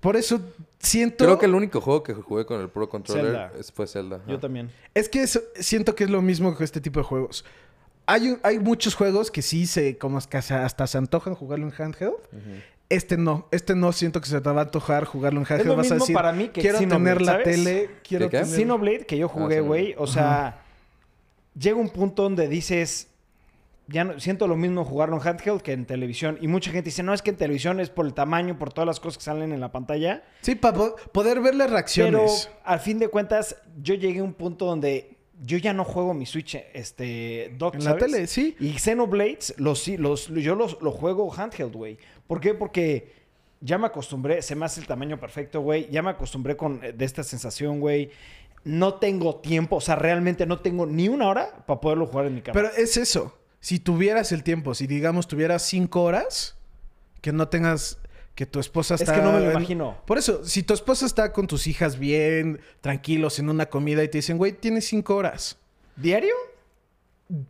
[0.00, 0.40] Por eso
[0.78, 1.24] siento...
[1.24, 3.52] Creo que el único juego que jugué con el Pro Controller Zelda.
[3.58, 4.16] es- fue Zelda.
[4.16, 4.24] ajá.
[4.28, 4.70] Yo también.
[4.94, 7.44] Es que eso- siento que es lo mismo que este tipo de juegos.
[8.06, 11.74] Hay, un- hay muchos juegos que sí se, como es hasta se antojan jugarlo en
[11.76, 12.14] handheld.
[12.88, 15.68] Este no, este no siento que se te va a antojar jugarlo en handheld.
[15.68, 17.44] lo Vas a mismo decir, para mí que quiero Xenoblade, tener la ¿sabes?
[17.44, 18.42] tele, quiero ¿Qué, qué?
[18.42, 18.56] tener...
[18.58, 19.94] Xenoblade, que yo jugué, Ah, güey.
[19.98, 20.62] O sea,
[21.56, 23.06] llega un punto donde dices...
[23.90, 26.38] Ya no, siento lo mismo jugarlo en handheld que en televisión.
[26.40, 28.86] Y mucha gente dice, no, es que en televisión es por el tamaño, por todas
[28.86, 30.22] las cosas que salen en la pantalla.
[30.42, 30.78] Sí, para
[31.12, 32.50] poder ver las Pero reacciones.
[32.64, 36.26] al fin de cuentas, yo llegué a un punto donde yo ya no juego mi
[36.26, 38.56] Switch este, dock, en la tele, sí.
[38.60, 41.98] Y Xenoblades, los, los, yo los, lo juego handheld, güey.
[42.26, 42.54] ¿Por qué?
[42.54, 43.12] Porque
[43.60, 45.88] ya me acostumbré, se me hace el tamaño perfecto, güey.
[45.90, 48.10] Ya me acostumbré con eh, de esta sensación, güey.
[48.64, 52.34] No tengo tiempo, o sea, realmente no tengo ni una hora para poderlo jugar en
[52.34, 52.52] mi cama.
[52.52, 53.39] Pero es eso.
[53.60, 56.56] Si tuvieras el tiempo, si digamos tuvieras cinco horas,
[57.20, 57.98] que no tengas...
[58.34, 59.14] Que tu esposa es está...
[59.16, 59.98] que no me lo en- imagino.
[60.06, 64.08] Por eso, si tu esposa está con tus hijas bien, tranquilos, en una comida y
[64.08, 65.58] te dicen, güey, tienes cinco horas.
[65.96, 66.34] ¿Diario?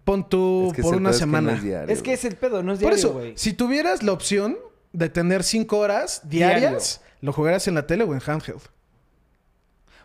[0.05, 1.53] Pon tú Es que por una pedo es que no semana.
[1.55, 3.33] es diario, Es que es el pedo, no es por diario, eso, güey.
[3.37, 4.59] si tuvieras la opción
[4.92, 6.59] de tener cinco horas Diario.
[6.61, 8.61] diarias, ¿lo jugaras en la tele o en handheld?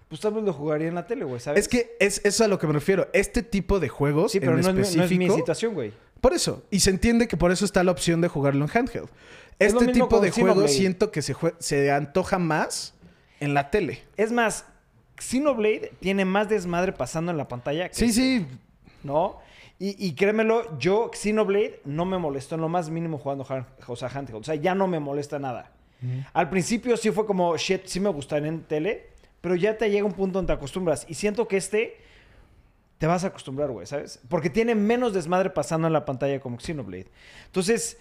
[0.08, 1.62] Pues tal vez lo jugaría en la tele, güey, ¿sabes?
[1.62, 3.08] Es que es eso a lo que me refiero.
[3.14, 5.36] Este tipo de juegos Sí, pero en no es, mi- no es mi específico...
[5.36, 5.94] situación, güey.
[6.22, 6.64] Por eso.
[6.72, 9.10] Y se entiende que por eso está la opción de jugarlo en handheld.
[9.60, 12.94] Es Este tipo de juegos siento que se, jue- se antoja más
[13.40, 14.04] en la tele.
[14.18, 14.66] Es más,
[15.18, 18.46] Xenoblade tiene más desmadre pasando en la pantalla que Sí, este, sí.
[19.04, 19.40] ¿No?
[19.80, 23.96] Y, y créemelo, yo, Xenoblade, no me molestó en lo más mínimo jugando hand- o
[23.96, 24.40] sea, handheld.
[24.42, 25.72] O sea, ya no me molesta nada.
[26.34, 29.08] Al principio sí fue como, shit, sí me gustaría en tele,
[29.46, 31.06] pero ya te llega un punto donde te acostumbras.
[31.08, 31.98] Y siento que este
[32.98, 34.20] te vas a acostumbrar, güey, ¿sabes?
[34.28, 37.12] Porque tiene menos desmadre pasando en la pantalla como Xenoblade.
[37.46, 38.00] Entonces,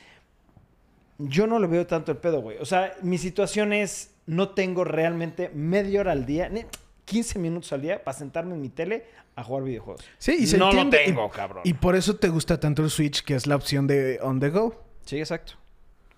[1.18, 2.56] yo no le veo tanto el pedo, güey.
[2.60, 6.64] O sea, mi situación es, no tengo realmente media hora al día, ni
[7.04, 9.04] 15 minutos al día para sentarme en mi tele
[9.36, 10.02] a jugar videojuegos.
[10.16, 10.96] Sí, y se no entiende.
[10.96, 11.62] lo tengo, y, cabrón.
[11.66, 14.48] Y por eso te gusta tanto el Switch, que es la opción de on the
[14.48, 14.82] go.
[15.04, 15.58] Sí, exacto.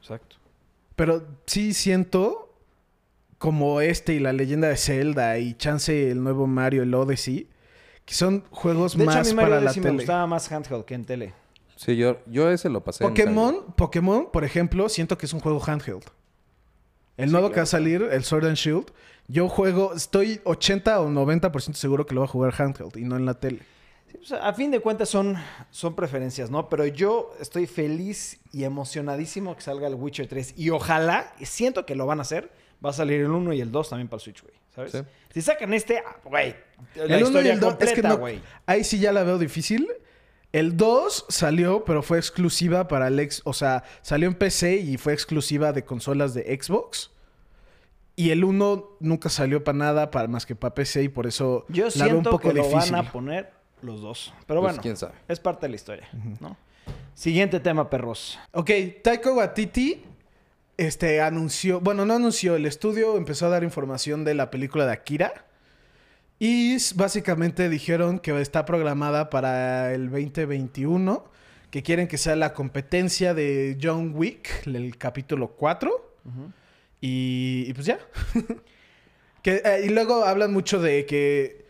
[0.00, 0.36] Exacto.
[0.94, 2.45] Pero sí siento
[3.38, 7.48] como este y la leyenda de Zelda y chance el nuevo Mario, el Odyssey,
[8.04, 10.50] que son juegos De hecho, a más mí Mario para la Odyssey me gustaba más
[10.50, 11.34] handheld que en tele.
[11.76, 13.04] Sí, yo, yo ese lo pasé.
[13.04, 16.04] en Pokémon, Pokémon, por ejemplo, siento que es un juego handheld.
[17.16, 18.92] El Sí, nuevo que va a salir, el Sword and Shield,
[19.28, 23.16] yo juego, estoy 80 o 90% seguro que lo va a jugar handheld y no
[23.16, 23.60] en la tele.
[24.10, 25.36] Sí, pues, a fin de cuentas son,
[25.70, 26.68] son preferencias, ¿no?
[26.68, 30.54] Pero yo estoy feliz y emocionadísimo que salga el Witcher 3.
[30.56, 32.50] Y ojalá, y siento que lo van a hacer,
[32.84, 34.54] va a salir el 1 y el 2 también para el Switch, güey.
[34.74, 34.92] ¿Sabes?
[34.92, 34.98] Sí.
[35.32, 36.54] Si sacan este, ah, güey,
[36.94, 38.40] la el 1 y historia el 2, es que completa, no, güey.
[38.66, 39.88] ahí sí ya la veo difícil.
[40.52, 43.42] El 2 salió, pero fue exclusiva para el ex...
[43.44, 47.10] O sea, salió en PC y fue exclusiva de consolas de Xbox.
[48.14, 51.66] Y el 1 nunca salió para nada, para, más que para PC, y por eso
[51.68, 54.32] Yo la veo un poco que lo van a poner los dos.
[54.46, 55.14] Pero Pues, bueno, quién sabe.
[55.28, 56.08] es parte de la historia,
[56.40, 56.56] ¿no?
[57.12, 58.38] Siguiente tema, perros.
[58.52, 58.70] Ok,
[59.02, 60.02] Taika Waititi
[60.76, 61.80] este, anunció...
[61.80, 62.56] Bueno, no anunció.
[62.56, 65.46] El estudio empezó a dar información de la película de Akira.
[66.38, 71.24] Y básicamente dijeron que está programada para el 2021.
[71.70, 76.14] Que quieren que sea la competencia de John Wick, el capítulo 4.
[77.00, 77.98] y, y pues ya.
[79.42, 81.65] que, eh, y luego hablan mucho de que...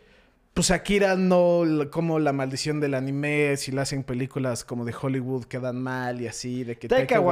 [0.57, 1.65] Pues Akira no...
[1.91, 6.29] Como la maldición del anime, si la hacen películas como de Hollywood quedan mal y
[6.29, 6.65] así.
[6.65, 7.23] De que Taika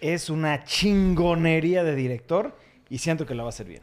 [0.00, 2.56] es una chingonería de director
[2.88, 3.82] y siento que la va a hacer bien.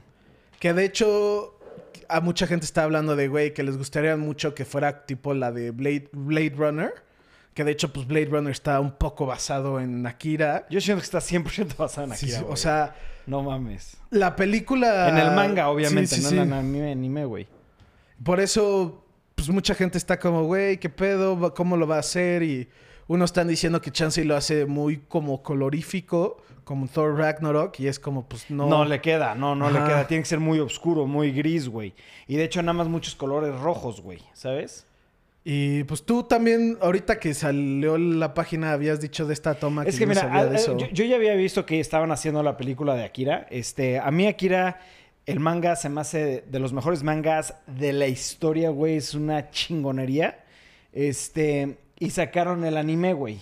[0.58, 1.60] Que de hecho,
[2.08, 5.52] a mucha gente está hablando de, güey, que les gustaría mucho que fuera tipo la
[5.52, 6.94] de Blade, Blade Runner.
[7.54, 10.66] Que de hecho, pues Blade Runner está un poco basado en Akira.
[10.70, 12.96] Yo siento que está 100% basada en Akira, sí, o sea,
[13.28, 13.98] No mames.
[14.12, 15.10] la película...
[15.10, 17.48] En el manga, obviamente, Sí, no en anime, güey.
[18.24, 19.04] Por eso,
[19.36, 21.54] pues mucha gente está como, güey, ¿qué pedo?
[21.54, 22.44] ¿Cómo lo va a hacer?
[22.44, 22.68] Y
[23.08, 27.80] unos están diciendo que Chansey lo hace muy como colorífico, como Thor Ragnarok.
[27.80, 28.68] Y es como, pues no...
[28.68, 30.08] No, le queda, no, no le queda.
[30.08, 31.94] Tiene que ser muy oscuro, muy gris, güey.
[32.28, 34.20] Y de hecho, nada más muchos colores rojos, güey.
[34.34, 34.86] ¿Sabes?
[35.44, 39.96] Y pues tú también, ahorita que salió la página, habías dicho de esta toma Es
[39.96, 40.78] que que no mira, sabía a- de a- eso.
[40.78, 43.48] yo, yo ya había visto que estaban haciendo la película de Akira.
[43.50, 44.80] Este, a mí Akira,
[45.26, 48.98] el manga se me hace de los mejores mangas de la historia, güey.
[48.98, 50.44] Es una chingonería.
[50.94, 53.40] Este, y sacaron el anime, güey.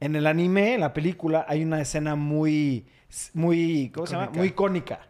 [0.00, 2.86] En el anime, en la película, hay una escena muy,
[3.34, 4.30] muy, ¿cómo se llama?
[4.34, 5.00] Muy icónica.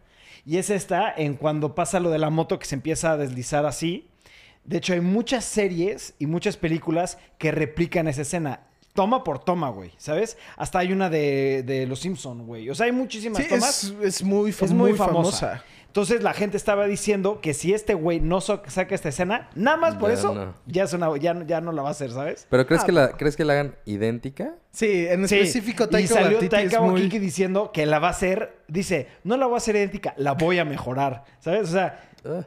[0.45, 3.67] Y es esta, en cuando pasa lo de la moto que se empieza a deslizar
[3.67, 4.09] así.
[4.65, 8.61] De hecho, hay muchas series y muchas películas que replican esa escena.
[8.95, 10.37] Toma por toma, güey, ¿sabes?
[10.57, 12.69] Hasta hay una de, de Los Simpson, güey.
[12.69, 13.85] O sea, hay muchísimas Sí, tomas.
[13.85, 15.47] es, es muy, es muy, muy famosa.
[15.49, 15.65] famosa.
[15.91, 19.77] Entonces la gente estaba diciendo que si este güey no so- saca esta escena, nada
[19.77, 20.55] más por Ya eso, no.
[20.67, 22.47] ya, es una, ya, ya no la va a hacer, ¿sabes?
[22.49, 24.55] ¿Pero crees, Ah, que la, ¿crees que la hagan idéntica?
[24.71, 26.93] Sí, en Sí, específico y Taika salió Waititi Taika muy...
[26.93, 30.35] Waititi diciendo que la va a hacer, dice, no la voy a hacer idéntica, la
[30.35, 31.69] voy a mejorar, ¿sabes?
[31.69, 32.45] O sea, Ah.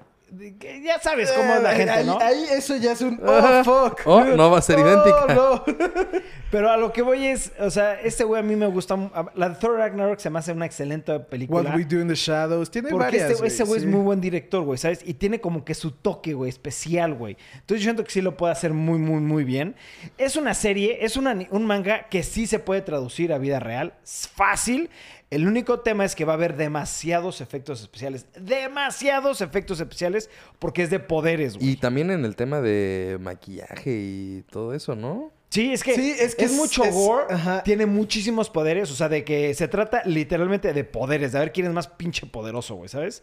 [0.83, 2.19] Ya sabes cómo es la Eh, gente, ahí, ¿no?
[2.19, 3.19] ahí eso ya es un...
[3.25, 4.01] ¡Oh, fuck!
[4.05, 5.33] Oh, no va a ser Oh, idéntica.
[5.33, 5.63] no.
[6.51, 8.95] Pero a lo que voy es, o sea, este güey a mí me gusta,
[9.33, 11.71] la de Thor Ragnarok se me hace una excelente película.
[11.71, 12.69] What We Do in the Shadows.
[12.69, 13.87] Tiene Porque varias, este, ese güey sí.
[13.87, 14.99] es muy buen director, güey, ¿sabes?
[15.03, 17.37] Y tiene como que su toque, güey, especial, güey.
[17.55, 19.75] Entonces yo siento que sí lo puede hacer muy, muy, muy bien.
[20.19, 23.93] Es una serie, es una un manga que sí se puede traducir a vida real.
[24.03, 24.91] Es fácil.
[25.33, 28.25] El único tema es que va a haber demasiados efectos especiales.
[28.39, 31.69] Demasiados efectos especiales porque es de poderes, güey.
[31.71, 35.31] Y también en el tema de maquillaje y todo eso, ¿no?
[35.49, 37.61] Sí, es que, Sí, es, que es- mucho es- gore, ajá.
[37.63, 41.51] tiene muchísimos poderes, o sea, de que se trata literalmente de poderes, de a ver
[41.51, 43.21] quién es más pinche poderoso, güey, ¿sabes?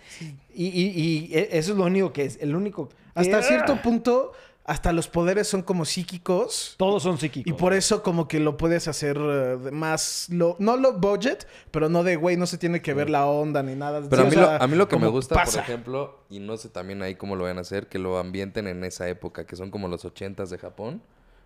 [0.54, 0.92] Y, y-
[1.30, 2.88] y e- eso es lo único que es, el único...
[3.14, 3.42] Hasta ¡Ah!
[3.42, 4.32] cierto punto,
[4.64, 6.74] hasta los poderes son como psíquicos.
[6.76, 7.50] Todos son psíquicos.
[7.50, 10.26] Y por eso como que lo puedes hacer eh, de más...
[10.30, 13.62] Lo, no lo budget, pero no de, güey, no se tiene que ver la onda
[13.62, 14.00] ni nada.
[14.08, 15.60] Pero Sí, a, mí o lo, sea, a mí lo que me gusta, pasa.
[15.62, 18.68] por ejemplo, y no sé también ahí cómo lo van a hacer, que lo ambienten
[18.68, 21.02] en esa época, que son como los ochentas de Japón.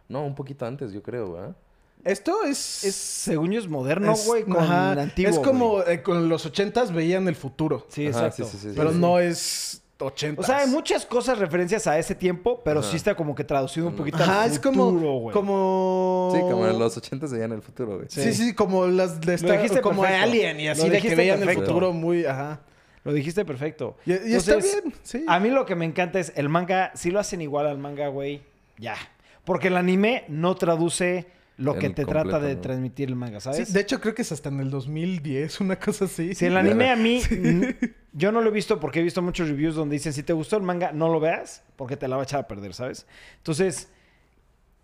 [0.09, 1.57] No, un poquito antes, yo creo, ¿verdad?
[2.05, 2.85] Esto es...
[2.85, 6.44] Es, según yo, es moderno, es- güey, con ajá, antiguo, Es como eh, con los
[6.44, 7.87] ochentas veían el futuro.
[7.88, 8.44] Sí, Ajá, exacto.
[8.44, 8.98] sí, sí, sí, sí, pero sí.
[8.98, 12.90] no es O sea, hay muchas cosas referencias a ese tiempo, pero Ajá.
[12.90, 15.19] sí está como que traducido un poquito Ajá, al es futuro, como...
[15.21, 15.33] güey.
[15.35, 16.31] como...
[16.35, 18.07] Sí, como en los ochentas se veían el futuro, güey.
[18.09, 20.25] Sí, sí, como las de Lo Star- dijiste como perfecto.
[20.25, 21.67] Alien y Lo así de que dijiste veían el perfecto.
[21.67, 22.61] futuro muy, ajá.
[23.05, 23.97] Lo dijiste perfecto.
[24.07, 25.25] Y, y está bien, sí.
[25.29, 28.09] A mí lo que me encanta es el manga, si lo hacen igual al manga,
[28.09, 28.40] güey,
[28.79, 28.97] ya.
[29.45, 32.61] Porque el anime no traduce lo que te completo, trata de ¿no?
[32.61, 33.73] transmitir el manga, Sí, ¿sabes?
[33.73, 36.35] de hecho, creo que es hasta en el 2010, una cosa así.
[36.35, 37.21] Si el anime a mí,
[38.12, 40.57] yo no lo he visto porque he visto muchos reviews donde dicen, si te gustó
[40.57, 43.07] el manga, no lo veas porque te la va a echar a perder, ¿sabes?
[43.38, 43.88] Entonces,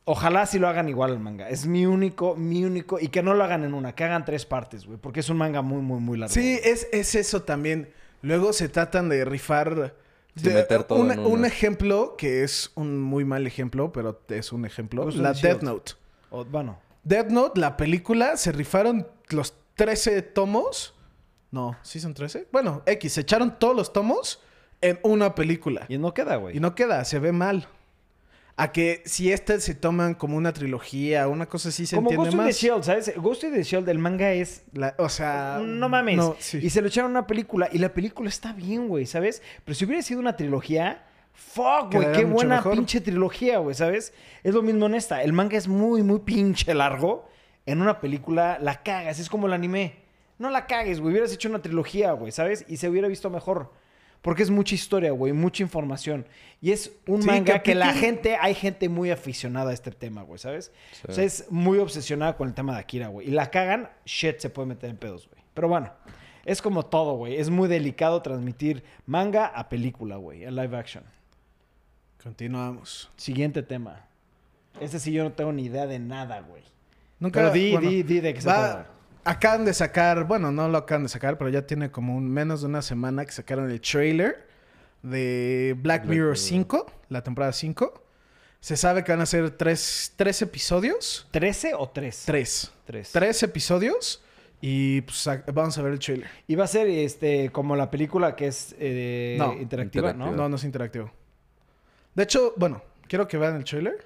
[0.04, 1.48] ojalá si lo hagan igual al manga.
[1.48, 4.46] Es mi único, mi único, y que no lo hagan en una, que hagan tres
[4.46, 6.32] partes, güey, porque es un manga muy, muy, muy largo.
[6.34, 7.90] Sí, es, es eso también.
[8.22, 9.94] Luego se tratan de rifar.
[10.34, 11.28] De- meter todo un, en uno.
[11.30, 15.10] un ejemplo que es un muy mal ejemplo, pero es un ejemplo.
[15.10, 15.62] In la Death.
[15.62, 15.92] Note.
[16.30, 20.94] O, bueno, Death Note, la película, se rifaron los 13 tomos.
[21.50, 22.48] No, ¿sí son 13?
[22.52, 24.42] Bueno, X, se echaron todos los tomos
[24.80, 25.86] en una película.
[25.88, 26.56] y no queda, güey.
[26.56, 27.66] Y no queda, se ve mal.
[28.56, 32.26] A que si este se toman como una trilogía, una cosa así, se Como entiende
[32.26, 32.56] Ghost in the más.
[32.56, 33.12] Shield, ¿sabes?
[33.16, 35.60] Ghost in the Shield, el manga es La- o sea...
[35.64, 36.20] no mames.
[36.40, 36.58] sí.
[36.62, 37.70] Y se lo echaron a una película.
[37.72, 39.42] Y la película está bien, güey, ¿sabes?
[39.64, 42.72] Pero si hubiera sido una trilogía, Fuck, güey, qué buena mejor.
[42.74, 44.12] pinche trilogía, güey, ¿sabes?
[44.42, 45.22] Es lo mismo en esta.
[45.22, 47.28] El manga es muy, muy pinche largo.
[47.66, 49.96] En una película la cagas, es como el anime.
[50.38, 51.12] No la cagues, güey.
[51.12, 52.64] Hubieras hecho una trilogía, güey, ¿sabes?
[52.68, 53.72] Y se hubiera visto mejor.
[54.22, 56.26] Porque es mucha historia, güey, mucha información.
[56.60, 60.22] Y es un Sí, manga que la gente, hay gente muy aficionada a este tema,
[60.22, 60.72] güey, ¿sabes?
[60.92, 61.02] Sí.
[61.08, 63.28] O sea, es muy obsesionada con el tema de Akira, güey.
[63.28, 65.42] Y la cagan, shit, se puede meter en pedos, güey.
[65.54, 65.90] Pero bueno,
[66.44, 67.36] es como todo, güey.
[67.36, 71.04] Es muy delicado transmitir manga a película, güey, a live action.
[72.22, 73.10] Continuamos.
[73.16, 74.06] Siguiente tema.
[74.80, 76.62] Este sí yo no tengo ni idea de nada, güey.
[77.18, 78.86] Nunca, Pero di, bueno, di, di de qué se trata.
[79.24, 82.62] Acaban de sacar, bueno, no lo acaban de sacar, pero ya tiene como un, menos
[82.62, 84.46] de una semana que sacaron el trailer
[85.02, 86.38] de Black, Black Mirror Mirror.
[86.38, 88.02] 5, la temporada 5.
[88.60, 91.26] Se sabe que van a ser tres, tres episodios.
[91.32, 92.22] ¿13 o 3?
[92.26, 92.70] Tres.
[92.84, 93.12] Tres.
[93.12, 94.22] Tres episodios.
[94.62, 96.28] Y pues a- vamos a ver el trailer.
[96.46, 100.12] Y va a ser este, como la película que es eh, No, interactiva, interactiva.
[100.12, 100.36] ¿no?
[100.36, 101.10] No, no es interactivo.
[102.14, 104.04] De hecho, bueno, quiero que vean el trailer.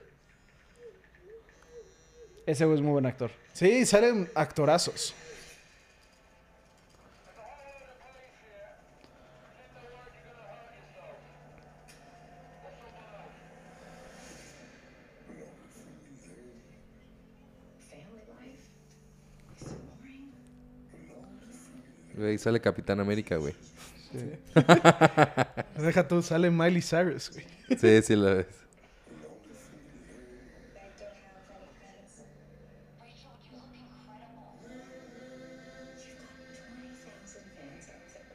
[2.47, 3.31] Ese güey es muy buen actor.
[3.53, 5.15] Sí, salen actorazos.
[22.17, 23.55] Güey, sale Capitán América, güey.
[25.79, 27.45] Deja tú, sale Miley Cyrus, güey.
[27.79, 28.47] Sí, sí la ves.
[36.05, 36.35] You've got
[36.69, 38.29] 20,000 fans out there.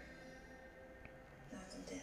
[1.51, 2.01] Knock dead.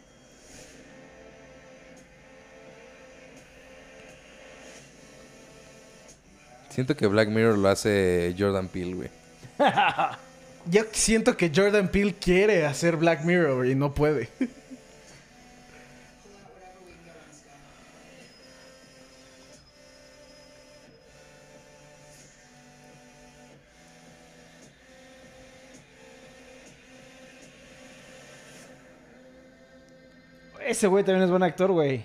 [6.70, 9.10] Siento que Black Mirror lo hace Jordan Peele, güey.
[10.68, 14.28] Yo siento que Jordan Peele quiere hacer Black Mirror y no puede.
[30.66, 32.04] Ese güey también es buen actor, güey.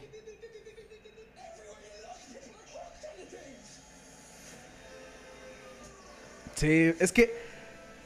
[6.55, 7.50] Sí, es que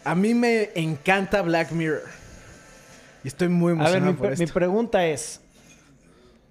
[0.05, 2.03] a mí me encanta Black Mirror.
[3.23, 4.53] Y estoy muy A ver, emocionado mi, por pre- mi esto.
[4.53, 5.41] pregunta es...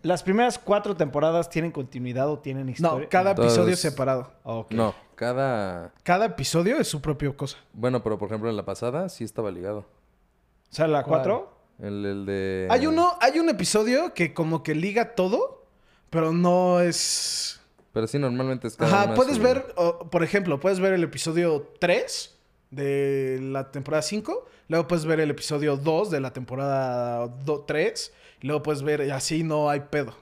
[0.02, 3.04] ¿Las primeras cuatro temporadas tienen continuidad o tienen historia?
[3.04, 4.30] No, cada episodio es separado.
[4.68, 5.94] No, cada...
[6.02, 7.56] Cada episodio es su propia cosa.
[7.72, 9.78] Bueno, pero por ejemplo en la pasada sí estaba ligado.
[9.78, 11.16] O sea, la ¿Cuál?
[11.22, 11.54] cuatro...
[11.80, 12.68] El, el de...
[12.70, 15.66] Hay uno, hay un episodio que como que liga todo,
[16.10, 17.60] pero no es.
[17.92, 21.02] Pero sí, normalmente es cada Ajá, puedes su- ver, o, por ejemplo, puedes ver el
[21.02, 22.33] episodio 3
[22.74, 27.28] de la temporada 5, luego puedes ver el episodio 2 de la temporada
[27.66, 30.14] 3, y luego puedes ver, y así no hay pedo.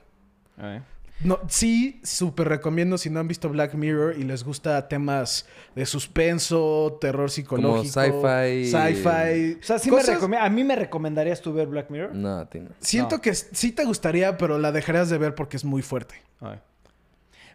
[1.24, 5.86] No, sí, súper recomiendo si no han visto Black Mirror y les gusta temas de
[5.86, 8.66] suspenso, terror psicológico, sci-fi.
[8.66, 9.58] sci-fi.
[9.60, 12.12] O sea, sí me cosas- recome- a mí me recomendarías tú ver Black Mirror.
[12.14, 12.70] No, a ti no.
[12.80, 13.22] Siento No.
[13.22, 16.16] que sí te gustaría, pero la dejarías de ver porque es muy fuerte.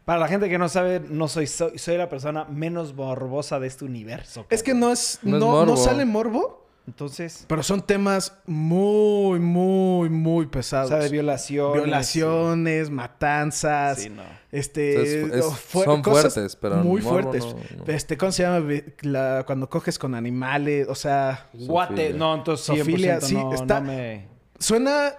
[0.08, 3.68] Para la gente que no sabe, no soy, soy, soy la persona menos morbosa de
[3.68, 4.46] este universo.
[4.50, 5.76] Es que no es, No no, es no morbo.
[5.78, 10.88] sale morbo, Entonces, pero son temas muy, muy, muy o pesados.
[10.88, 11.84] sea, de violaciones.
[11.84, 14.24] Violaciones, matanzas, Sí, no.
[14.50, 17.44] este, O sea, es- es- o fue- son cosas fuertes, pero muy morbo fuertes.
[17.46, 17.92] no- no.
[17.94, 18.66] Este, ¿cómo se llama?
[19.02, 22.14] La- cuando coges con animales, o sea, Guate.
[22.14, 24.30] No, entonces 100% Zoofilia, sí, no, está- no me...
[24.58, 25.12] suena,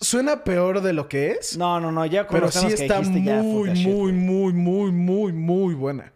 [0.00, 3.00] suena peor de lo que es, No, no, no, ya con pero sí que está
[3.02, 6.12] ya, muy, shit, muy, muy, muy, muy, muy buena.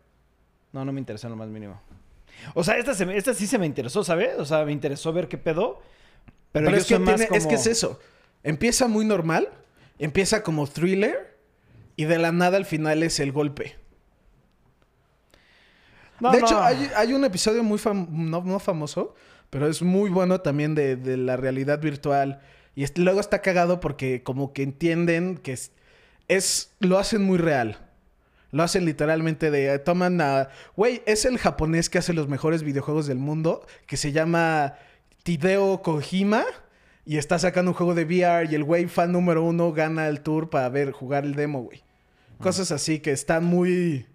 [0.72, 1.80] No, no me interesó en lo más mínimo.
[2.54, 4.38] O sea, esta, se me- esta sí se me interesó, ¿sabes?
[4.38, 5.80] O sea, me interesó ver qué pedo.
[6.52, 8.00] Pero, Pero, yo es, que más tiene- es que es eso.
[8.42, 9.48] Empieza muy normal,
[9.98, 11.36] empieza como thriller
[11.96, 13.76] y de la nada al final es el golpe.
[16.20, 19.14] No, de hecho, hay, hay un episodio muy fam- no, no famoso,
[19.50, 22.40] pero es muy bueno también de, de la realidad virtual.
[22.74, 25.72] Y luego está cagado porque como que entienden que es,
[26.28, 27.78] es- lo hacen muy real.
[28.50, 29.78] Lo hacen literalmente de...
[29.78, 30.48] Toman a...
[30.76, 34.74] Güey, es el japonés que hace los mejores videojuegos del mundo, que se llama
[35.22, 36.44] Tideo Kojima.
[37.04, 40.20] Y está sacando un juego de VR y el güey fan número uno gana el
[40.20, 41.82] tour para ver, jugar el demo, güey.
[42.38, 44.06] Cosas así que están muy...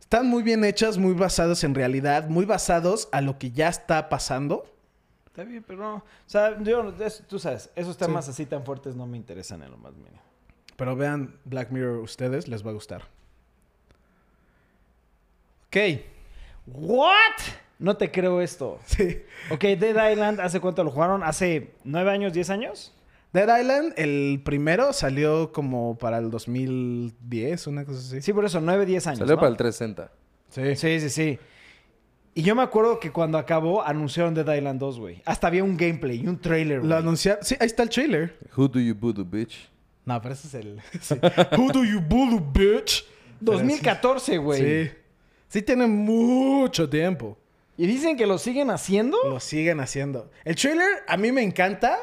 [0.00, 4.10] Están muy bien hechas, muy basados en realidad, muy basados a lo que ya está
[4.10, 4.66] pasando.
[5.32, 5.94] Está bien, pero no.
[5.94, 9.70] O sea, yo, es- tú sabes, esos temas así tan fuertes no me interesan en
[9.70, 10.20] lo más mínimo.
[10.76, 13.04] Pero vean Black Mirror ustedes, les va a gustar.
[15.68, 15.76] Ok.
[16.66, 17.08] ¿What?
[17.78, 18.78] No te creo esto.
[18.84, 19.22] Sí.
[19.50, 21.22] Ok, Dead Island, ¿hace cuánto lo jugaron?
[21.22, 22.92] ¿Hace nueve años, diez años?
[23.32, 28.20] Dead Island, el primero salió como para el 2010, una cosa así.
[28.20, 29.20] Sí, por eso, 9, 10 años.
[29.20, 29.40] Salió ¿no?
[29.40, 30.12] para el 360.
[30.50, 30.76] Sí.
[30.76, 31.38] Sí, sí, sí.
[32.34, 35.22] Y yo me acuerdo que cuando acabó anunciaron Dead Island 2, güey.
[35.26, 36.88] Hasta había un gameplay y un trailer, güey.
[36.88, 37.44] Lo anunciaron.
[37.44, 38.38] Sí, ahí está el trailer.
[38.56, 39.68] Who do you voodoo, bitch?
[40.04, 40.80] No, pero ese es el.
[41.00, 41.14] sí.
[41.56, 43.04] Who do you bully, bitch?
[43.40, 44.60] 2014, güey.
[44.60, 44.90] Sí.
[45.48, 47.36] Sí, tiene mucho tiempo.
[47.76, 49.18] Y dicen que lo siguen haciendo.
[49.24, 50.30] Lo siguen haciendo.
[50.44, 51.98] El trailer a mí me encanta.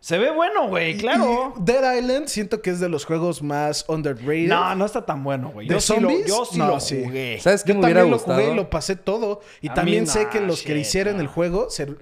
[0.00, 1.54] Se ve bueno, güey, claro.
[1.58, 4.48] Y Dead Island siento que es de los juegos más underrated.
[4.48, 5.66] No, no está tan bueno, güey.
[5.66, 6.26] ¿De Yo sí lo, zombies?
[6.26, 7.02] yo sí No, lo sí.
[7.04, 7.38] jugué.
[7.40, 8.40] ¿Sabes qué Yo me hubiera también lo gustado?
[8.40, 9.40] jugué y lo pasé todo.
[9.60, 11.22] Y A también mí sé que los que hicieron no.
[11.22, 11.96] el juego se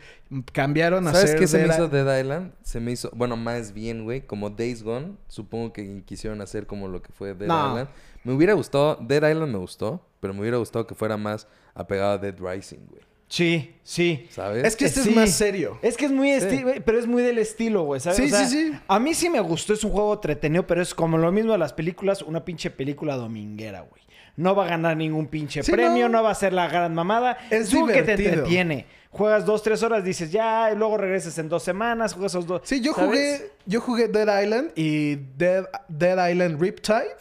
[0.53, 2.53] cambiaron a ¿Sabes hacer qué se me hizo Dead Island?
[2.63, 5.13] Se me hizo, bueno, más bien, güey, como Days Gone.
[5.29, 7.69] Supongo que quisieron hacer como lo que fue Dead No.
[7.71, 7.89] Island.
[8.25, 12.13] Me hubiera gustado, Dead Island me gustó, pero me hubiera gustado que fuera más apegado
[12.13, 13.03] a Dead Rising, güey.
[13.35, 14.27] Sí, sí.
[14.31, 14.65] ¿Sabes?
[14.65, 15.11] Es que este Sí.
[15.11, 15.79] es más serio.
[15.83, 16.35] Es que es muy Sí.
[16.37, 18.17] estilo, pero es muy del estilo, güey, ¿sabes?
[18.19, 18.79] Sí, O sea, sí, sí.
[18.87, 21.59] A mí sí me gustó, es un juego entretenido, pero es como lo mismo de
[21.59, 24.03] las películas, una pinche película dominguera, güey.
[24.37, 26.19] No va a ganar ningún pinche Sí, premio, no.
[26.19, 26.23] no.
[26.25, 27.39] va a ser la gran mamada.
[27.51, 28.33] Es un que te divertido.
[28.35, 28.87] entretiene.
[29.11, 32.63] Juegas dos, tres horas, dices ya, y luego regresas en dos semanas, juegas esos dos.
[32.65, 33.09] Sí, yo ¿sabes?
[33.09, 37.17] jugué, yo jugué Dead Island y Dead, Dead Island Riptide.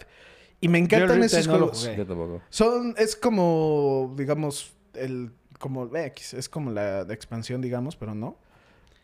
[0.61, 1.82] Y me encantan esos no lo juegos.
[1.82, 1.97] jugué.
[1.97, 2.41] Yo tampoco.
[2.49, 5.32] Son, es como, digamos, el,
[5.64, 8.36] como X, es como la de expansión, digamos, pero no.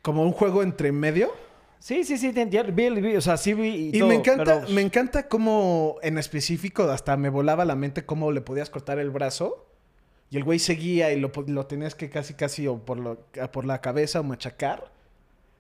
[0.02, 1.32] Como un juego entre medio.
[1.80, 2.74] Sí, sí, sí, te entiendo.
[2.74, 5.96] Vi, vi, o sea, sí vi y, Y todo, me encanta, pero- me encanta cómo
[6.02, 9.66] en específico hasta me volaba la mente cómo le podías cortar el brazo.
[10.30, 13.20] Y el güey seguía y lo, lo tenías que casi casi o por, lo-
[13.54, 14.92] por la cabeza o machacar.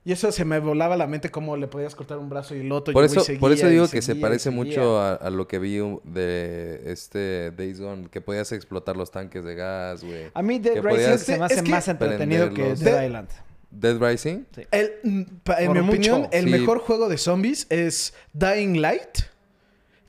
[0.09, 2.71] Y eso se me volaba la mente cómo le podías cortar un brazo y el
[2.71, 2.93] otro.
[2.93, 4.57] Por y eso, por eso seguía y digo que se seguía parece seguía.
[4.57, 9.43] mucho a, a lo que vi de este Days Gone, que podías explotar los tanques
[9.43, 10.31] de gas, güey.
[10.33, 12.73] A mí Dead que Rising podías se me hace es que más entretenido que.
[12.73, 13.29] Dead De- Island.
[13.69, 14.45] Dead Rising.
[14.71, 15.19] El, mm,
[15.59, 16.49] en Por mi opinión, el Sí.
[16.49, 19.19] mejor juego de zombies es Dying Light.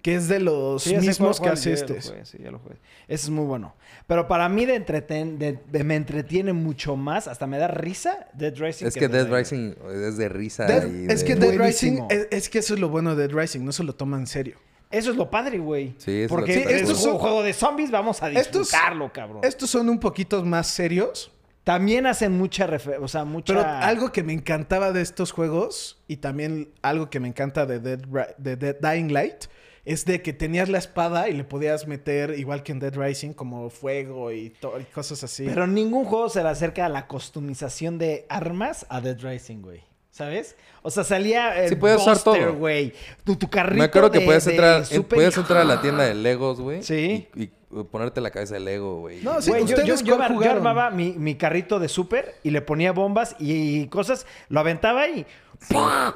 [0.02, 2.24] Que es de los Sí, mismos cuál- que hace ya lo este.
[2.24, 2.76] sí, ya lo jugué.
[3.08, 3.74] Ese es muy bueno.
[4.06, 8.28] Pero para mí de entreten, de- de- me entretiene mucho más, hasta me da risa
[8.34, 8.86] Dead Rising.
[8.86, 9.28] Es que Dead.
[9.30, 9.74] Rising
[10.06, 10.64] es de risa.
[10.66, 13.36] Dead- y es que Dead Rising, es, es que eso es lo bueno de Dead
[13.38, 14.56] Rising, no se lo toma en serio.
[14.90, 15.94] Eso es lo padre, güey.
[15.98, 18.30] Sí, es lo Porque que es está estos un son- juego de zombies, vamos a
[18.30, 19.40] Estos- disfrutarlo, cabrón.
[19.44, 21.30] Estos son un poquito más serios,
[21.62, 23.52] También hacen mucha refe- o sea, mucha...
[23.54, 27.78] pero algo que me encantaba de estos juegos y también algo que me encanta de
[27.78, 28.00] Dead,
[28.38, 29.44] de Dead Dying Light
[29.92, 33.32] es de que tenías la espada y le podías meter, igual que en Dead Rising,
[33.32, 35.44] como fuego y, y cosas así.
[35.46, 39.82] Pero ningún juego se le acerca a la customización de armas a Dead Rising, güey.
[40.12, 40.56] ¿Sabes?
[40.82, 42.54] O sea, salía el Sí, puedes usar todo.
[42.54, 42.92] güey.
[43.24, 45.60] Tu, tu carrito Me acuerdo que de- puedes de entrar, eh, Super puedes y- entrar
[45.60, 46.82] a la tienda de Legos, güey.
[46.82, 47.28] Sí.
[47.36, 47.50] Y, y
[47.90, 49.22] ponerte la cabeza de Lego, güey.
[49.22, 52.60] No, sí, Güey, yo, ¿ustedes yo- yo armaba mi, mi carrito de súper y le
[52.60, 55.24] ponía bombas y, cosas, lo aventaba y...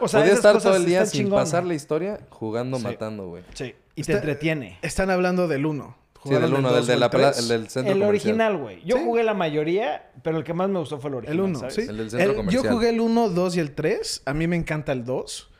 [0.01, 1.38] O sea, Podía estar todo el día sin chingón.
[1.40, 2.84] pasar la historia jugando, Sí.
[2.84, 3.45] matando, güey.
[3.55, 4.78] Sí, y Está- te entretiene.
[4.82, 5.97] Están hablando del 1.
[6.24, 8.09] Sí, del uno, del, de la el del centro El comercial.
[8.09, 8.82] original, güey.
[8.86, 9.03] Yo Sí.
[9.05, 11.74] jugué la mayoría, pero el que más me gustó fue el original, El 1, ¿sabes?
[11.74, 11.80] sí.
[11.82, 12.72] El del centro El- yo comercial.
[12.72, 14.22] jugué el 1, 2 y el 3.
[14.24, 15.51] A mí me encanta el 2.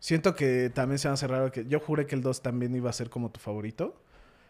[0.00, 1.66] Siento que también se va a hacer raro que...
[1.66, 3.94] Yo juré que el 2 también iba a ser como tu favorito.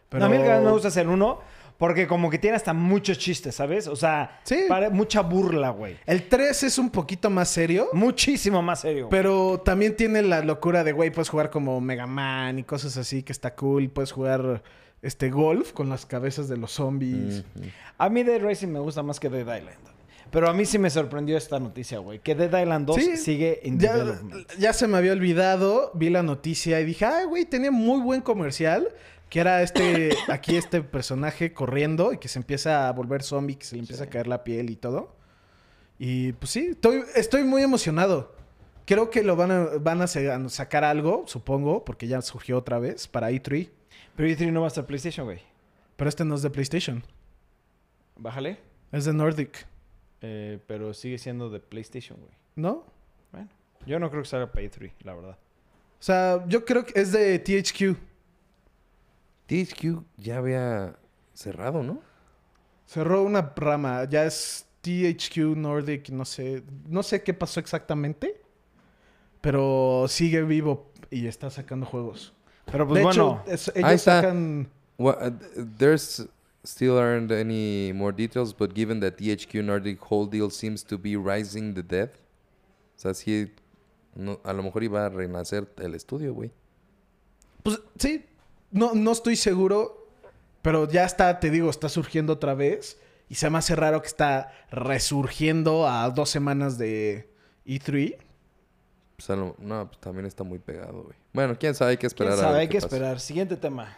[0.07, 0.19] Pero...
[0.21, 1.39] No, a mí el que más me gusta es el 1
[1.77, 3.87] porque como que tiene hasta muchos chistes, ¿sabes?
[3.87, 4.65] O sea, Sí.
[4.91, 5.97] mucha burla, güey.
[6.05, 7.89] El 3 es un poquito más serio.
[7.93, 9.07] Muchísimo más serio.
[9.09, 13.23] Pero también tiene la locura de, güey, puedes jugar como Mega Man y cosas así
[13.23, 13.89] que está cool.
[13.89, 14.63] Puedes jugar
[15.01, 17.43] este golf con las cabezas de los zombies.
[17.55, 17.61] Mm.
[17.97, 19.77] A mí Dead Racing me gusta más que Dead Island.
[20.31, 22.19] Pero a mí sí me sorprendió esta noticia, güey.
[22.19, 23.15] Que Dead Island 2 Sí.
[23.17, 24.47] sigue en Ya, development.
[24.57, 28.21] ya se me había olvidado, vi la noticia y dije, ay, güey, tenía muy buen
[28.21, 28.89] comercial.
[29.29, 33.65] Que era este, aquí este personaje corriendo y que se empieza a volver zombie, que
[33.65, 35.15] se le empieza a caer la piel y todo.
[35.97, 38.33] Y pues sí, estoy, estoy muy emocionado.
[38.85, 43.07] Creo que lo van a, van a sacar algo, supongo, porque ya surgió otra vez
[43.07, 43.69] para E3.
[44.15, 45.41] Pero E3 no va a estar PlayStation, güey.
[45.95, 47.03] Pero este no es de PlayStation,
[48.17, 48.59] Bájale.
[48.91, 49.65] es de Nordic,
[50.21, 52.31] Eh, pero sigue siendo de PlayStation, güey.
[52.55, 52.85] ¿no?
[53.31, 53.49] Bueno,
[53.85, 55.37] yo no creo que salga para E3, la verdad.
[55.99, 57.97] O sea, yo creo que es de THQ.
[59.47, 60.95] THQ ya había
[61.33, 62.01] cerrado, ¿no?
[62.85, 68.41] Cerró una rama, ya es THQ Nordic, no sé, no sé qué pasó exactamente,
[69.41, 72.33] pero sigue vivo y está sacando juegos.
[72.71, 74.21] Pero pues de bueno, hecho, es- ellos está.
[74.21, 76.27] sacan Well, uh, th- there's
[76.63, 81.15] still aren't any more details, but given that THQ Nordic whole deal seems to be
[81.17, 82.11] rising the dead,
[82.95, 83.51] o sea, sí,
[84.15, 86.51] no, a lo mejor iba a renacer el estudio, güey.
[87.61, 88.23] Pues sí,
[88.75, 90.07] no, no estoy seguro,
[90.61, 92.99] pero ya está, te digo, está surgiendo otra vez.
[93.27, 97.27] Y se me hace raro que está resurgiendo a dos semanas de
[97.65, 98.17] E3.
[99.17, 101.15] Pues, a lo- no, pues también está muy pegado, güey.
[101.33, 102.51] Bueno, quién sabe, hay que ¿Quién esperar a sabe?
[102.53, 102.95] ver Hay qué que pasa.
[102.95, 103.19] esperar.
[103.19, 103.97] Siguiente tema.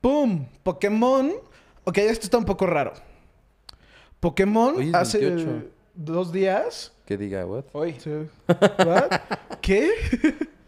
[0.00, 0.46] ¡Pum!
[0.62, 1.32] Pokémon.
[1.84, 2.92] Ok, esto está un poco raro.
[4.20, 5.68] Pokémon Hoy es hace 28.
[5.94, 6.92] dos días.
[7.06, 7.64] Que diga, what?
[7.72, 7.96] Hoy.
[7.98, 8.10] Sí.
[8.86, 9.10] ¿What?
[9.62, 9.90] ¿Qué?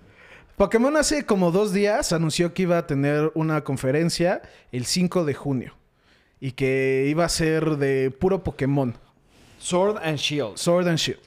[0.62, 5.34] Pokémon hace como dos días anunció que iba a tener una conferencia el 5 de
[5.34, 5.74] junio.
[6.38, 8.94] Y que iba a ser de puro Pokémon.
[9.58, 10.56] Sword and Shield.
[10.58, 11.18] Sword and Shield.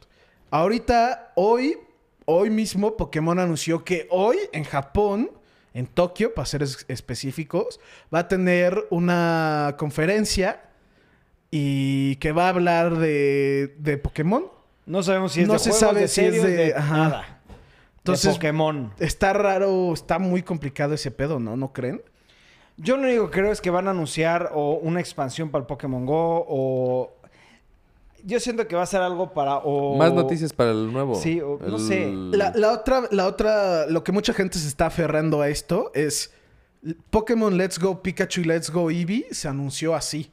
[0.51, 1.77] Ahorita, hoy,
[2.23, 5.29] hoy mismo, Pokémon anunció que hoy en Japón,
[5.73, 7.81] en Tokio, para ser es- específicos,
[8.13, 10.61] va a tener una conferencia
[11.51, 14.45] y que va a hablar de, de Pokémon.
[14.85, 16.97] No sabemos si es No de se juegos, sabe de si es de- de, ajá.
[16.97, 17.34] nada.
[18.05, 18.93] Entonces- de Pokémon.
[18.99, 21.57] Está raro, está muy complicado ese pedo, ¿no?
[21.57, 22.01] ¿No creen?
[22.77, 25.65] Yo lo único que creo es que van a anunciar o una expansión para el
[25.67, 27.11] Pokémon Go o...
[28.23, 29.57] Yo siento que va a ser algo para...
[29.57, 29.95] O...
[29.97, 31.15] Más noticias para el nuevo.
[31.15, 32.11] Sí, o- no sé.
[32.31, 36.33] La, la otra, la otra, lo que mucha gente se está aferrando a esto es
[37.11, 40.31] Pokémon Let's Go Pikachu y Let's Go Eevee se anunció así.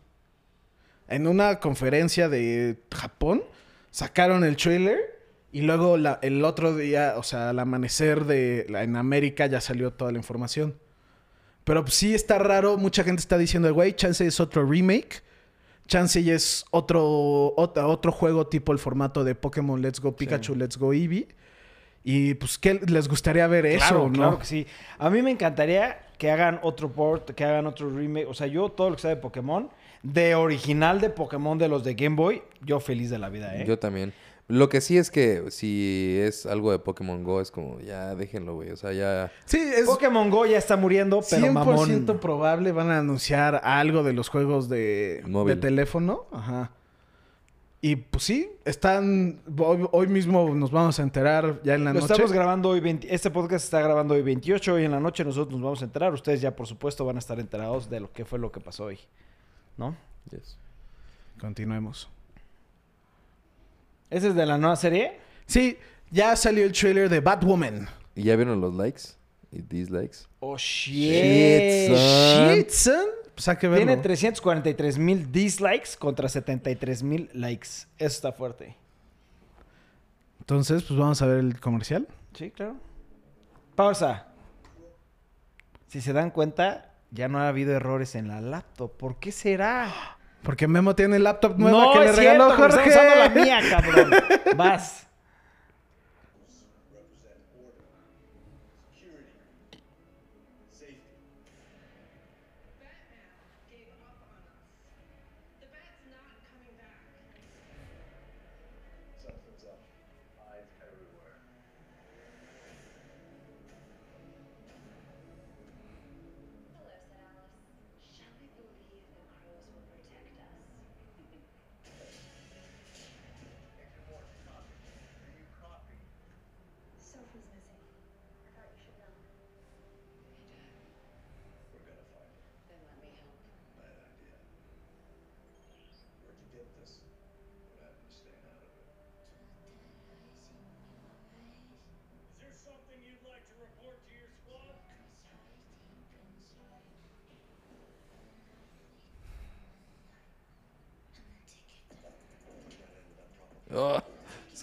[1.07, 3.45] En una conferencia de Japón
[3.91, 5.12] sacaron el trailer
[5.53, 9.61] y luego la- el otro día, o sea, al amanecer de la- en América ya
[9.61, 10.75] salió toda la información.
[11.65, 15.23] Pero pues, sí está raro, mucha gente está diciendo, güey, chance es otro remake.
[15.87, 20.55] Chance ya es otro, otro, otro juego tipo el formato de Pokémon Let's Go Pikachu,
[20.55, 21.29] Let's Go Eevee.
[22.05, 24.13] Y pues, ¿qué les gustaría ver eso, Claro, no?
[24.13, 24.67] claro que sí.
[24.99, 28.27] A mí me encantaría que hagan otro port, que hagan otro remake.
[28.29, 29.69] O sea, yo todo lo que sea de Pokémon,
[30.03, 33.65] de original de Pokémon de los de Game Boy, yo feliz de la vida, ¿eh?
[33.67, 34.13] Yo también.
[34.53, 38.57] Lo que sí es que si es algo de Pokémon Go, es como, ya déjenlo,
[38.57, 38.71] güey.
[38.71, 39.33] O sea, ya.
[39.47, 42.19] Sí, es Pokémon Go ya está muriendo, pero 100% mamón.
[42.21, 45.55] probable van a anunciar algo de los juegos de, Móvil.
[45.55, 46.27] de teléfono.
[46.33, 46.71] Ajá.
[47.81, 49.41] Y pues sí, están...
[49.57, 52.13] Hoy, hoy mismo nos vamos a enterar ya en la Lo noche.
[52.13, 55.25] estamos grabando hoy, 20 este podcast se está grabando hoy 28, hoy en la noche
[55.25, 56.13] nosotros nos vamos a enterar.
[56.13, 58.85] Ustedes ya, por supuesto, van a estar enterados de lo que fue lo que pasó
[58.85, 58.99] hoy.
[59.79, 59.97] ¿No?
[60.31, 60.59] yes.
[61.41, 62.11] Continuemos.
[64.13, 65.19] ¿Ese es de la nueva serie?
[65.47, 65.79] Sí,
[66.11, 67.89] ya salió el trailer de Batwoman.
[68.15, 69.03] ¿Y ya vieron los likes
[69.51, 70.27] y dislikes?
[70.41, 71.15] Oh, shit.
[71.15, 72.55] Shit, son.
[72.55, 73.07] Shit, son.
[73.35, 73.87] Pues hay que verlo.
[73.87, 77.69] Tiene 343 mil dislikes contra 73 mil likes.
[77.97, 78.77] Eso está fuerte.
[80.41, 82.07] Entonces, pues vamos a ver el comercial.
[82.35, 82.77] Sí, claro.
[83.75, 84.27] Pausa.
[85.87, 88.95] Si se dan cuenta, ya no ha habido errores en la laptop.
[88.95, 90.19] ¿Por qué será?
[90.43, 92.89] Porque Memo tiene laptop nueva que le es regaló cierto, Jorge.
[92.91, 94.11] Usando la mía, cabrón.
[94.57, 95.07] Vas.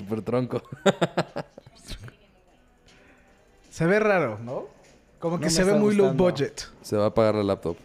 [0.09, 0.61] Super tronco.
[3.69, 4.65] Se ve raro, ¿no?
[5.19, 6.69] Como que se ve muy low budget.
[6.81, 7.77] Se va a apagar la laptop.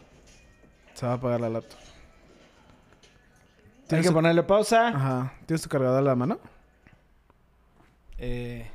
[0.94, 1.78] Se va a apagar la laptop.
[1.78, 1.84] Hay
[3.88, 4.88] ¿Tienes que ponerle pausa.
[4.88, 5.34] Ajá.
[5.46, 6.40] ¿Tienes tu cargador a la mano?
[8.18, 8.68] Eh,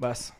[0.00, 0.39] Vas.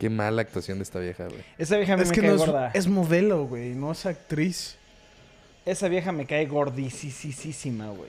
[0.00, 1.42] Qué mala actuación de esta vieja, güey.
[1.58, 2.70] Esa vieja a mí Es me que cae no es, gorda.
[2.72, 3.74] es modelo, güey.
[3.74, 4.76] No es actriz.
[5.66, 8.08] Esa vieja me cae gordisísima, güey.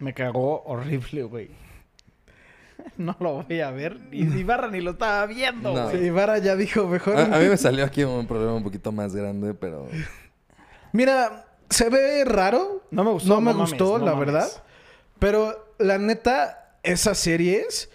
[0.00, 1.50] Me cagó horrible, güey.
[2.96, 3.98] No lo voy a ver.
[4.10, 5.84] Y Ibarra ni lo estaba viendo, No.
[5.84, 5.98] güey.
[5.98, 7.16] Sí, Ibarra ya dijo mejor.
[7.18, 9.86] A, a mí me salió aquí un problema un poquito más grande, pero...
[10.92, 12.82] Mira, se ve raro.
[12.90, 14.26] No me gustó, No me no mames, gustó, no la mames.
[14.26, 14.48] verdad.
[15.18, 17.90] Pero la neta, esas series,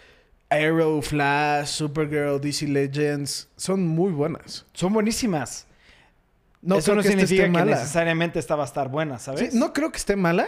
[0.49, 4.66] Arrow, Flash, Supergirl, DC Legends, son muy buenas.
[4.74, 5.66] Son buenísimas.
[6.62, 7.72] No Eso creo no que significa esté que mala.
[7.76, 9.51] necesariamente esta va a estar buena, ¿sabes?
[9.51, 10.47] Sí, no creo que esté mala.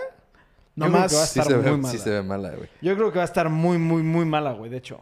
[0.77, 1.11] Yo creo Nomás.
[1.11, 1.89] que va a Sí se, ve, mala.
[1.91, 2.69] sí se ve mala, güey.
[2.81, 4.99] Yo creo que va a estar muy, muy, muy mala, güey, de hecho.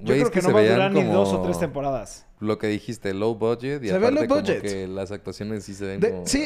[0.00, 2.26] Yo creo es que, no va a durar ni dos o tres temporadas.
[2.40, 3.84] Lo que dijiste, low budget.
[3.84, 4.62] Y Se ve aparte low como budget.
[4.62, 6.26] que las actuaciones sí se ven De- como...
[6.26, 6.44] sí,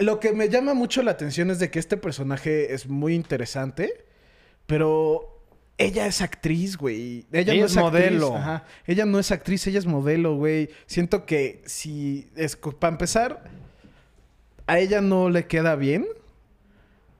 [0.00, 4.04] lo que me llama mucho la atención es de que este personaje es muy interesante,
[4.66, 5.40] pero
[5.78, 7.24] ella es actriz, güey.
[7.32, 8.36] Ella, Ella no es es, actriz, modelo.
[8.36, 8.64] ajá.
[8.86, 10.68] Ella no es actriz, ella es modelo, güey.
[10.86, 13.44] Siento que si es para empezar
[14.66, 16.06] a ella no le queda bien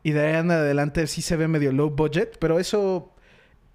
[0.02, 3.12] y de ahí en adelante sí se ve medio low budget, pero eso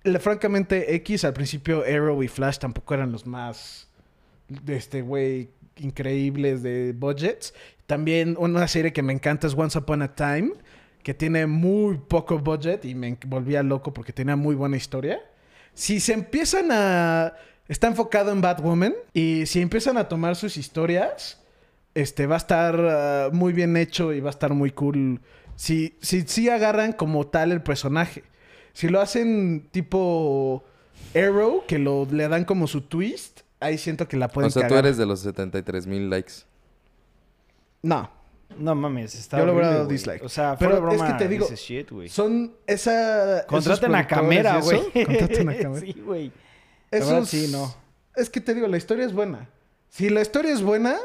[0.04, 3.88] le- francamente X al principio Arrow y Flash tampoco eran los más
[4.48, 7.54] de este güey increíbles de budgets.
[7.86, 10.52] También una serie que me encanta es Once Upon a Time,
[11.04, 15.20] que tiene muy poco budget y me volvía loco porque tenía muy buena historia.
[15.74, 17.34] Si se empiezan a...
[17.68, 21.42] Está enfocado en Batwoman y si empiezan a tomar sus historias,
[21.98, 25.20] este va a estar ah, muy bien hecho y va a estar muy cool.
[25.56, 28.24] Si, si, si agarran como tal el personaje.
[28.74, 30.64] Si lo hacen tipo
[31.16, 34.68] Arrow, que lo, le dan como su twist, ahí siento que la pueden O sea,
[34.68, 36.34] tú eres de los 73 mil likes.
[37.82, 38.12] No.
[38.60, 40.24] No mames, está Yo le hubiera dado dislike.
[40.24, 42.10] O sea, Pero fuera de broma, es que te digo, dices shit, güey.
[42.10, 43.46] Son esa...
[43.48, 44.82] Contraten a Camera, güey.
[45.04, 45.82] Contraten a Camera.
[45.82, 46.32] sí, güey.
[46.92, 47.74] Esos- sí, no.
[48.16, 49.50] Es que te digo, la historia es buena.
[49.90, 50.98] Si la historia es buena,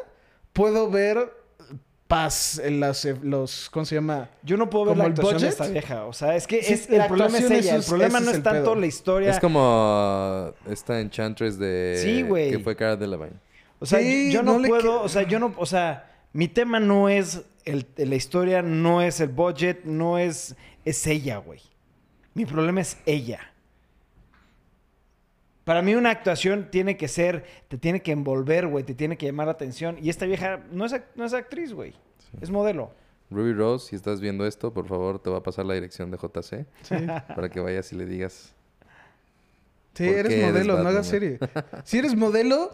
[0.52, 1.32] puedo ver
[2.08, 3.70] paz en las, eh, los...
[3.70, 4.28] ¿Cómo se llama?
[4.42, 5.60] Yo no puedo ver ¿Como la actuación de budget?
[5.60, 6.04] esta vieja.
[6.04, 7.76] O sea, es que Sí, es, la el problema es ella.
[7.76, 8.74] El problema no es es, el tanto pedo.
[8.74, 9.30] la historia.
[9.30, 11.98] Es como esta Enchantress de...
[12.02, 12.50] Sí, güey.
[12.50, 13.38] Que fue Cara Delevingne.
[13.78, 17.08] O sea, Sí, yo no, puedo, o sea, yo no, o sea, mi tema no
[17.08, 21.60] es el, la historia, no es el budget, no es, es ella, güey.
[22.34, 23.51] Mi problema es ella.
[25.64, 29.26] Para mí una actuación tiene que ser, te tiene que envolver, güey, te tiene que
[29.26, 29.96] llamar la atención.
[30.00, 31.94] Y esta vieja no es, no es actriz, güey.
[32.40, 32.90] Es modelo.
[33.30, 36.18] Ruby Rose, si estás viendo esto, por favor, te va a pasar la dirección de
[36.18, 36.94] JC Sí,
[37.34, 38.52] para que vayas y le digas.
[39.94, 41.38] sí ¿Por eres modelo, no hagas serie.
[41.84, 42.72] Si eres modelo,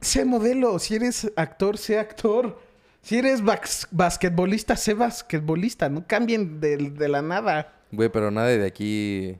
[0.00, 0.78] sé modelo.
[0.78, 2.60] Si eres actor, sé actor.
[3.02, 5.88] Si eres bas- basquetbolista, sé basquetbolista.
[5.88, 7.72] No cambien de, de la nada.
[7.92, 9.36] Güey, pero nadie de aquí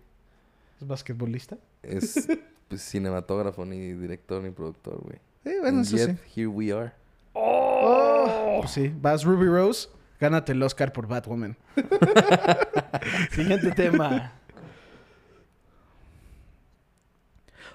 [0.80, 1.56] ¿Es basquetbolista?
[1.82, 2.28] es
[2.68, 5.18] pues, cinematógrafo, ni director, ni productor, güey.
[5.44, 6.40] Sí, bueno, And eso yet, sí.
[6.40, 6.92] here we are.
[7.34, 9.88] Oh, pues sí, vas Ruby Rose,
[10.20, 11.56] gánate el Oscar por Batwoman.
[13.30, 14.32] Siguiente tema.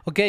[0.06, 0.20] Ok.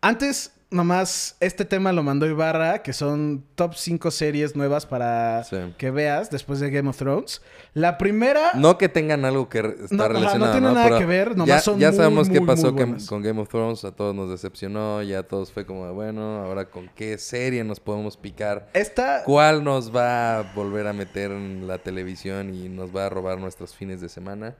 [0.00, 5.56] Antes, nomás, este tema lo mandó Ibarra, que son top 5 series nuevas para Sí.
[5.78, 7.40] que veas después de Game of Thrones.
[7.72, 8.52] La primera...
[8.54, 11.06] No que tengan algo que re- No, estar ajá, no relacionado, tiene nada Pero que
[11.06, 13.84] ver, nomás ya, son ya muy, sabemos qué pasó con Game of Thrones.
[13.84, 15.02] A todos nos decepcionó.
[15.02, 18.68] Ya todos fue como, de, bueno, ahora con qué serie nos podemos picar.
[18.72, 19.22] Esta...
[19.24, 23.38] ¿Cuál nos va a volver a meter en la televisión y nos va a robar
[23.38, 24.54] nuestros fines de semana?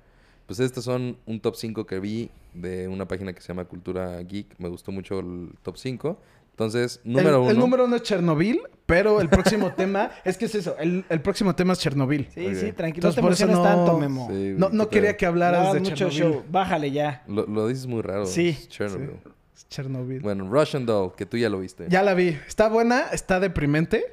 [0.46, 4.20] Pues estos son un top 5 que vi de una página que se llama Cultura
[4.22, 4.54] Geek.
[4.58, 6.18] Me gustó mucho el top 5.
[6.52, 7.50] Entonces, número el, uno.
[7.50, 10.10] el número uno es Chernobyl, pero el próximo tema...
[10.24, 12.28] Es que es eso, el, el próximo tema es Chernobyl.
[12.32, 13.08] Sí, sí, tranquilo.
[13.08, 14.28] No Entonces, te por eso emociones no- tanto, Memo.
[14.30, 16.18] Sí, No, no quería que No hablaras de mucho Chernobyl.
[16.18, 16.44] show.
[16.50, 17.24] Bájale ya.
[17.28, 18.24] Lo, lo dices muy raro.
[18.24, 19.10] Sí, Chernobyl.
[19.54, 20.20] Es Chernobyl.
[20.20, 21.86] Bueno, Russian Doll, que tú ya lo viste.
[21.90, 22.28] Ya la vi.
[22.46, 24.06] Está buena, está deprimente,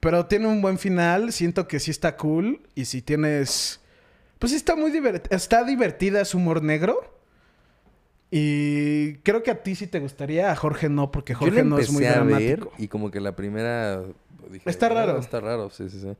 [0.00, 1.30] pero tiene un buen final.
[1.32, 2.60] Siento que sí está cool.
[2.74, 3.80] Y si tienes.
[4.42, 5.34] Pues sí está muy divertida.
[5.36, 6.98] Está divertida, es humor negro.
[8.30, 11.92] Y creo que a ti sí te gustaría, a Jorge no, porque Jorge no es
[11.92, 12.72] muy a ver dramático.
[12.78, 14.00] y como que la primera...
[14.50, 15.18] dije, Está "Ah, raro".
[15.18, 16.16] Está raro, sí, sí, sí.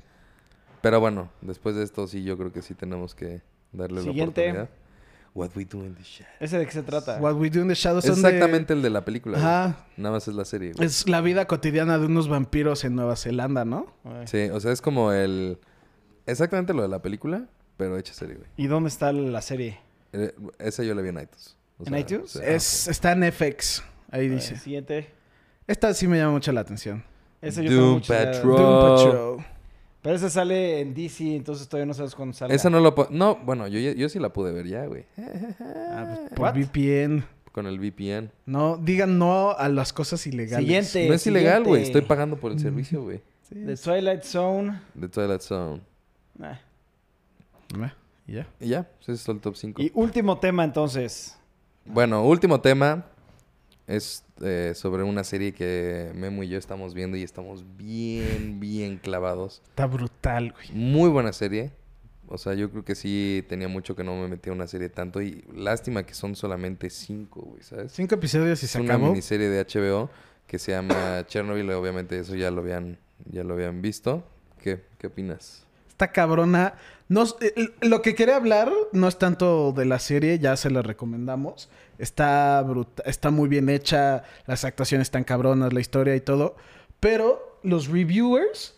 [0.83, 3.41] Pero bueno, después de esto sí, yo creo que sí tenemos que
[3.73, 4.47] darle Siguiente.
[4.47, 4.83] la oportunidad.
[5.35, 6.37] What we do in the shadows.
[6.41, 7.17] ¿Ese de qué se trata?
[7.19, 9.39] What We Do in the Shadows Es son de- exactamente el de la película.
[9.39, 9.51] güey.
[9.51, 9.87] Ajá.
[9.97, 10.75] Nada más es la serie.
[10.75, 10.87] güey.
[10.87, 13.87] Es la vida cotidiana de unos vampiros en Nueva Zelanda, ¿no?
[14.05, 14.27] Ay.
[14.27, 15.59] Sí, o sea, es como el...
[16.27, 17.47] Exactamente lo de la película,
[17.83, 18.49] pero hecha serie, güey.
[18.57, 19.81] ¿Y dónde está la serie?
[20.13, 21.57] Eh, esa yo la vi en iTunes.
[21.79, 22.37] O ¿En iTunes?
[22.37, 23.83] Es, está en FX.
[24.13, 24.53] Ahí A dice.
[24.53, 25.11] ver, Siguiente.
[25.67, 27.03] Esta sí me llama mucho la atención.
[27.41, 28.37] Ese yo Doom ganas.
[28.37, 28.57] Patrol.
[28.57, 28.97] Doom.
[28.97, 29.45] Patrol.
[30.01, 32.55] Pero ese sale en DC, entonces todavía no sabes cuándo sale.
[32.55, 32.95] Esa no lo...
[33.11, 35.05] No, bueno, yo, yo sí la pude ver ya, güey.
[35.19, 36.55] Ah, pues, por What?
[36.55, 37.25] VPN.
[37.51, 38.31] Con el VPN.
[38.47, 40.65] No, digan no a las cosas ilegales.
[40.65, 41.09] Siguiente.
[41.09, 41.83] no es ilegal, güey.
[41.83, 43.21] Estoy pagando por el servicio, güey.
[43.53, 44.81] The Twilight Zone.
[44.95, 45.81] De Twilight Zone.
[46.41, 46.61] Ah.
[48.27, 48.47] Y ya.
[48.61, 49.83] Y ya, ese es el top 5.
[49.83, 51.37] Y último tema entonces.
[51.85, 53.07] Bueno, último tema.
[53.89, 58.97] Es eh, sobre una serie que Memo y yo estamos viendo y estamos bien, bien
[58.97, 59.61] clavados.
[59.71, 60.71] Está brutal, güey.
[60.73, 61.73] Muy buena serie.
[62.29, 64.89] O sea, yo creo que sí tenía mucho que no me metía a una serie
[64.89, 65.21] tanto.
[65.21, 67.93] Y lástima que son solamente cinco, güey, ¿sabes?
[67.93, 69.09] Cinco episodios y Es se una acabó.
[69.11, 70.09] miniserie de HBO
[70.47, 71.69] que se llama Chernobyl.
[71.73, 72.99] Obviamente eso ya lo habían,
[73.31, 74.23] ya lo habían visto.
[74.59, 75.67] ¿Qué, qué opinas?
[76.03, 76.75] Está cabrona.
[77.09, 80.83] No, eh, lo que quería hablar no es tanto de la serie, ya se la
[80.83, 81.71] recomendamos.
[81.97, 86.57] Está bruta, está muy bien hecha, las actuaciones están cabronas, la historia y todo.
[86.99, 88.75] Pero los reviewers,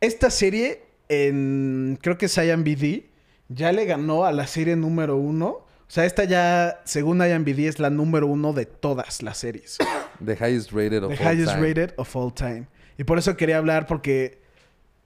[0.00, 3.06] esta serie en creo que es IMBD,
[3.48, 5.48] ya le ganó a la serie número uno.
[5.48, 9.76] O sea, esta ya, según IMBD, es la número uno de todas las series.
[10.24, 11.66] The highest rated of The all highest time.
[11.66, 12.68] rated of all time.
[12.96, 14.39] Y por eso quería hablar porque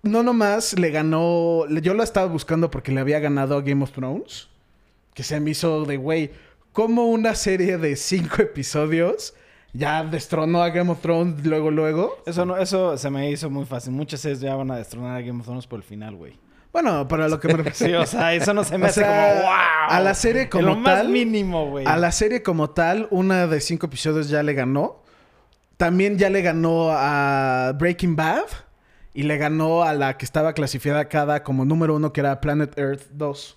[0.05, 3.93] no nomás le ganó, yo lo estaba buscando porque le había ganado a Game of
[3.93, 4.49] Thrones,
[5.15, 6.31] que se me hizo de güey,
[6.73, 9.35] como una serie de cinco episodios
[9.73, 12.23] ya destronó a Game of Thrones luego luego.
[12.27, 13.93] Eso no, eso se me hizo muy fácil.
[13.93, 16.39] Muchas series ya van a destronar a Game of Thrones por el final, güey.
[16.73, 17.75] Bueno, para lo que me refiero.
[17.75, 19.51] Sí, o sea, eso no se me O hace sea, como wow.
[19.89, 21.87] a la serie como lo más tal- mínimo, güey.
[21.87, 25.03] A la serie como tal, una de cinco episodios ya le ganó.
[25.77, 28.45] También ya le ganó a Breaking Bad.
[29.15, 33.07] Y le ganó a la que estaba clasificada como número uno, que era Planet Earth
[33.13, 33.57] 2.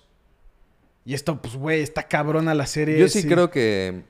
[1.04, 2.98] Y esto, pues, güey, está cabrona la serie.
[2.98, 4.04] Yo sí, creo que,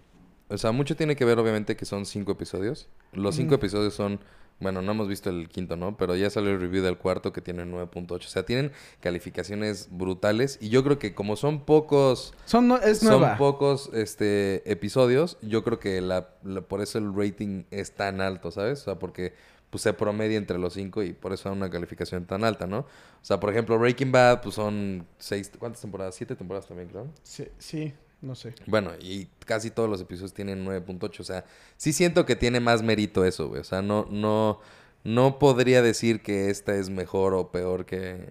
[0.49, 2.89] o sea, mucho tiene que ver obviamente que son cinco episodios.
[3.13, 4.21] Los cinco episodios son,
[4.61, 5.97] bueno, no hemos visto el quinto, ¿no?
[5.97, 8.11] Pero ya salió el review del cuarto que tiene 9.8.
[8.27, 10.59] O sea, tienen calificaciones brutales.
[10.61, 13.37] Y yo creo que como son pocos, Son, no- es son nueva.
[13.39, 18.51] pocos este, episodios, yo creo que la, la- por eso el rating es tan alto,
[18.51, 18.81] ¿sabes?
[18.83, 19.33] O sea, porque
[19.71, 22.79] pues se promedia entre los cinco y por eso da una calificación tan alta, ¿no?
[22.81, 22.87] O
[23.23, 26.15] sea, por ejemplo, Breaking Bad, pues son seis, ¿cuántas temporadas?
[26.15, 27.07] Siete temporadas también, creo.
[27.23, 27.93] Sí, sí,
[28.23, 28.55] no sé.
[28.67, 31.21] Bueno, y casi todos los episodios tienen 9.8.
[31.21, 31.45] O sea,
[31.77, 33.61] sí siento que tiene más mérito eso, güey.
[33.61, 34.61] O sea, no, no,
[35.05, 38.27] no podría decir que esta es mejor o peor que.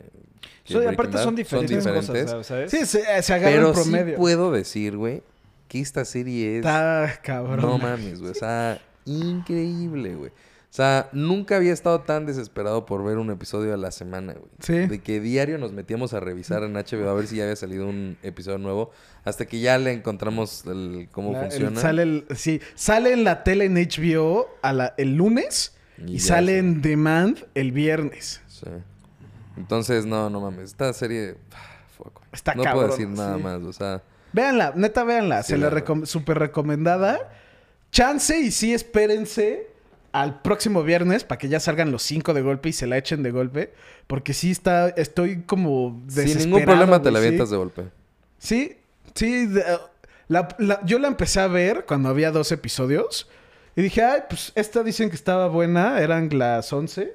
[0.63, 1.23] que So- aparte Bad.
[1.23, 2.23] son diferentes, diferentes.
[2.25, 2.71] cosas, ¿sabes?
[2.71, 4.17] Sí, se, se agarra Pero el sí promedio.
[4.17, 5.21] puedo decir, güey,
[5.67, 6.65] que esta serie es.
[6.65, 7.61] Está cabrón.
[7.61, 8.31] No mames, güey.
[8.31, 10.31] O sea, increíble, güey.
[10.69, 14.51] O sea, nunca había estado tan desesperado por ver un episodio a la semana, güey.
[14.59, 14.73] Sí.
[14.87, 17.87] De que diario nos metíamos a revisar en HBO a ver si ya había salido
[17.87, 18.91] un episodio nuevo.
[19.23, 21.79] Hasta que ya le encontramos el, cómo La- el- funciona.
[21.81, 26.57] sale el- sí, sale en la tele en HBO a la- el lunes y, sale
[26.59, 28.41] en demand el viernes.
[28.47, 28.67] Sí.
[29.55, 30.65] Entonces, no, no mames.
[30.71, 31.35] Esta serie.
[31.53, 32.21] ah, fuck.
[32.31, 33.43] Está No cabrón, puedo decir nada sí.
[33.43, 33.63] más.
[33.63, 34.03] O sea,
[34.33, 35.41] Véanla, neta, véanla.
[35.41, 37.31] Se la la recom- súper recomendada.
[37.91, 39.67] Chance y sí, espérense
[40.21, 43.23] al próximo viernes para que ya salgan los cinco de golpe y se la echen
[43.23, 43.73] de golpe.
[44.07, 46.45] Porque sí está, estoy como sin desesperado.
[46.45, 47.51] ningún problema te la avientas sí.
[47.53, 47.83] de golpe.
[48.39, 48.77] Sí,
[49.15, 49.45] sí.
[49.47, 49.63] de-
[50.27, 53.29] la- la- yo la empecé a ver cuando había dos episodios.
[53.75, 56.01] Y dije, ay, pues esta dicen que estaba buena.
[56.01, 57.13] Eran las 11.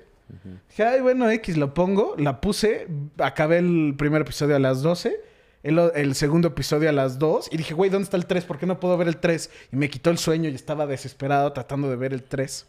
[0.70, 2.14] Dije, ay, bueno, X, lo pongo.
[2.16, 2.86] La puse.
[3.18, 5.20] Acabé el primer episodio a las 12.
[5.64, 7.48] El, el segundo episodio a las 2.
[7.52, 8.44] Y dije, güey, ¿dónde está el 3?
[8.44, 9.50] ¿Por qué no puedo ver el 3?
[9.72, 12.66] Y me quitó el sueño y estaba desesperado tratando de ver el 3.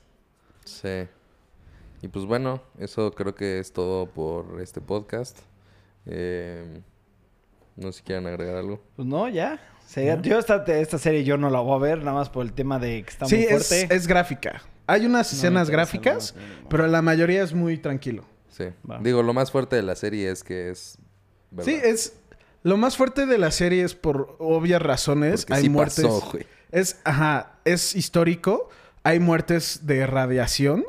[0.65, 1.07] Sí.
[2.01, 5.39] Y pues bueno, eso creo que es todo por este podcast.
[6.05, 6.81] Eh,
[7.75, 8.81] no sé si quieren agregar algo.
[8.95, 9.59] Pues no, ya.
[10.21, 12.79] Yo esta, esta serie yo no la voy a ver, nada más por el tema
[12.79, 13.95] de que está Sí, muy es, fuerte.
[13.95, 14.61] es gráfica.
[14.87, 18.25] Hay unas No escenas gráficas, nada pero la mayoría es muy tranquilo.
[18.49, 18.65] Sí.
[18.89, 18.99] Va.
[18.99, 20.97] Digo, lo más fuerte de la serie es que es.
[21.51, 21.71] verdad.
[21.71, 22.15] Sí, es.
[22.63, 25.41] Lo más fuerte de la serie es por obvias razones.
[25.45, 26.03] Porque hay sí muertes.
[26.05, 26.45] pasó, güey.
[26.71, 28.69] es, ajá, es histórico.
[29.03, 30.85] Hay muertes de radiación.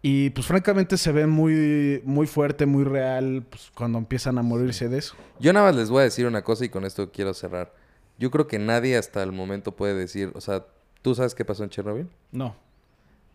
[0.00, 4.88] Y pues francamente se ve muy, muy fuerte, muy real, pues, cuando empiezan a morirse
[4.88, 5.16] de eso.
[5.40, 7.74] Yo nada más les voy a decir una cosa y con esto quiero cerrar.
[8.16, 10.66] Yo creo que nadie hasta el momento puede decir, o sea,
[11.02, 12.08] ¿tú sabes qué pasó en Chernobyl?
[12.30, 12.56] No.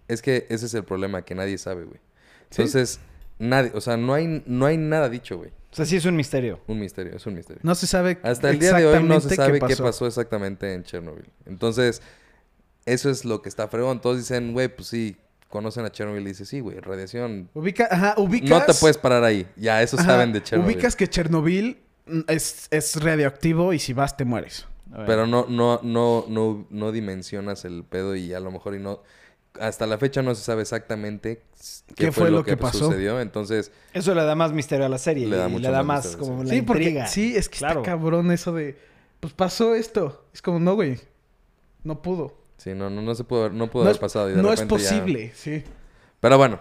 [0.07, 1.99] Es que ese es el problema, que nadie sabe, güey.
[2.49, 2.61] ¿Sí?
[2.61, 2.99] Entonces,
[3.39, 5.51] nadie, o sea, no hay, no hay nada dicho, güey.
[5.71, 6.61] O sea, sí es un misterio.
[6.67, 7.59] Un misterio, es un misterio.
[7.63, 10.05] No se sabe Hasta el día de hoy no se sabe qué pasó.
[10.05, 11.30] exactamente en Chernobyl.
[11.45, 12.01] Entonces,
[12.86, 14.01] eso es lo que está fregón.
[14.01, 15.15] Todos dicen, güey, pues sí,
[15.49, 17.49] conocen a Chernobyl y dices, sí, güey, radiación.
[17.53, 18.49] Ubica, ajá, ubicas...
[18.49, 19.47] No te puedes parar ahí.
[19.55, 20.75] Ya, eso Ajá, saben de Chernobyl.
[20.75, 21.77] Ubicas que Chernobyl
[22.07, 24.65] mm, es, es radioactivo y si vas te mueres.
[25.05, 29.01] Pero no, no, no, no, no dimensionas el pedo y a lo mejor y no.
[29.59, 31.43] Hasta la fecha no se sabe exactamente
[31.95, 32.86] qué, fue, lo que, pasó?
[32.86, 33.19] sucedió.
[33.21, 35.27] Entonces, Eso le da más misterio a la serie.
[35.27, 36.47] Le da y mucho le da más más misterio, como sí.
[36.49, 37.81] la sí, porque sí, es que Claro.
[37.81, 38.77] está cabrón eso de...
[39.19, 40.25] Pues pasó esto.
[40.34, 40.99] Es como, no, güey.
[41.84, 42.42] No pudo.
[42.64, 44.30] Sí, no, no, no se pudo haber, no pudo no haber es, pasado.
[44.30, 45.64] Y de no es ya- posible, sí.
[46.20, 46.59] Pero bueno,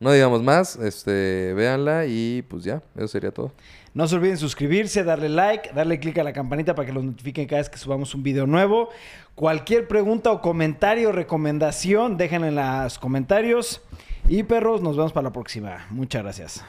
[0.00, 0.76] no digamos más.
[0.76, 3.52] Este, véanla y pues ya, eso sería todo.
[3.94, 7.46] No se olviden suscribirse, darle like, darle click a la campanita para que los notifiquen
[7.46, 8.90] cada vez que subamos un video nuevo.
[9.34, 13.80] Cualquier pregunta o comentario, recomendación, déjenla en los comentarios.
[14.28, 15.86] Y perros, nos vemos para la próxima.
[15.90, 16.64] Muchas gracias.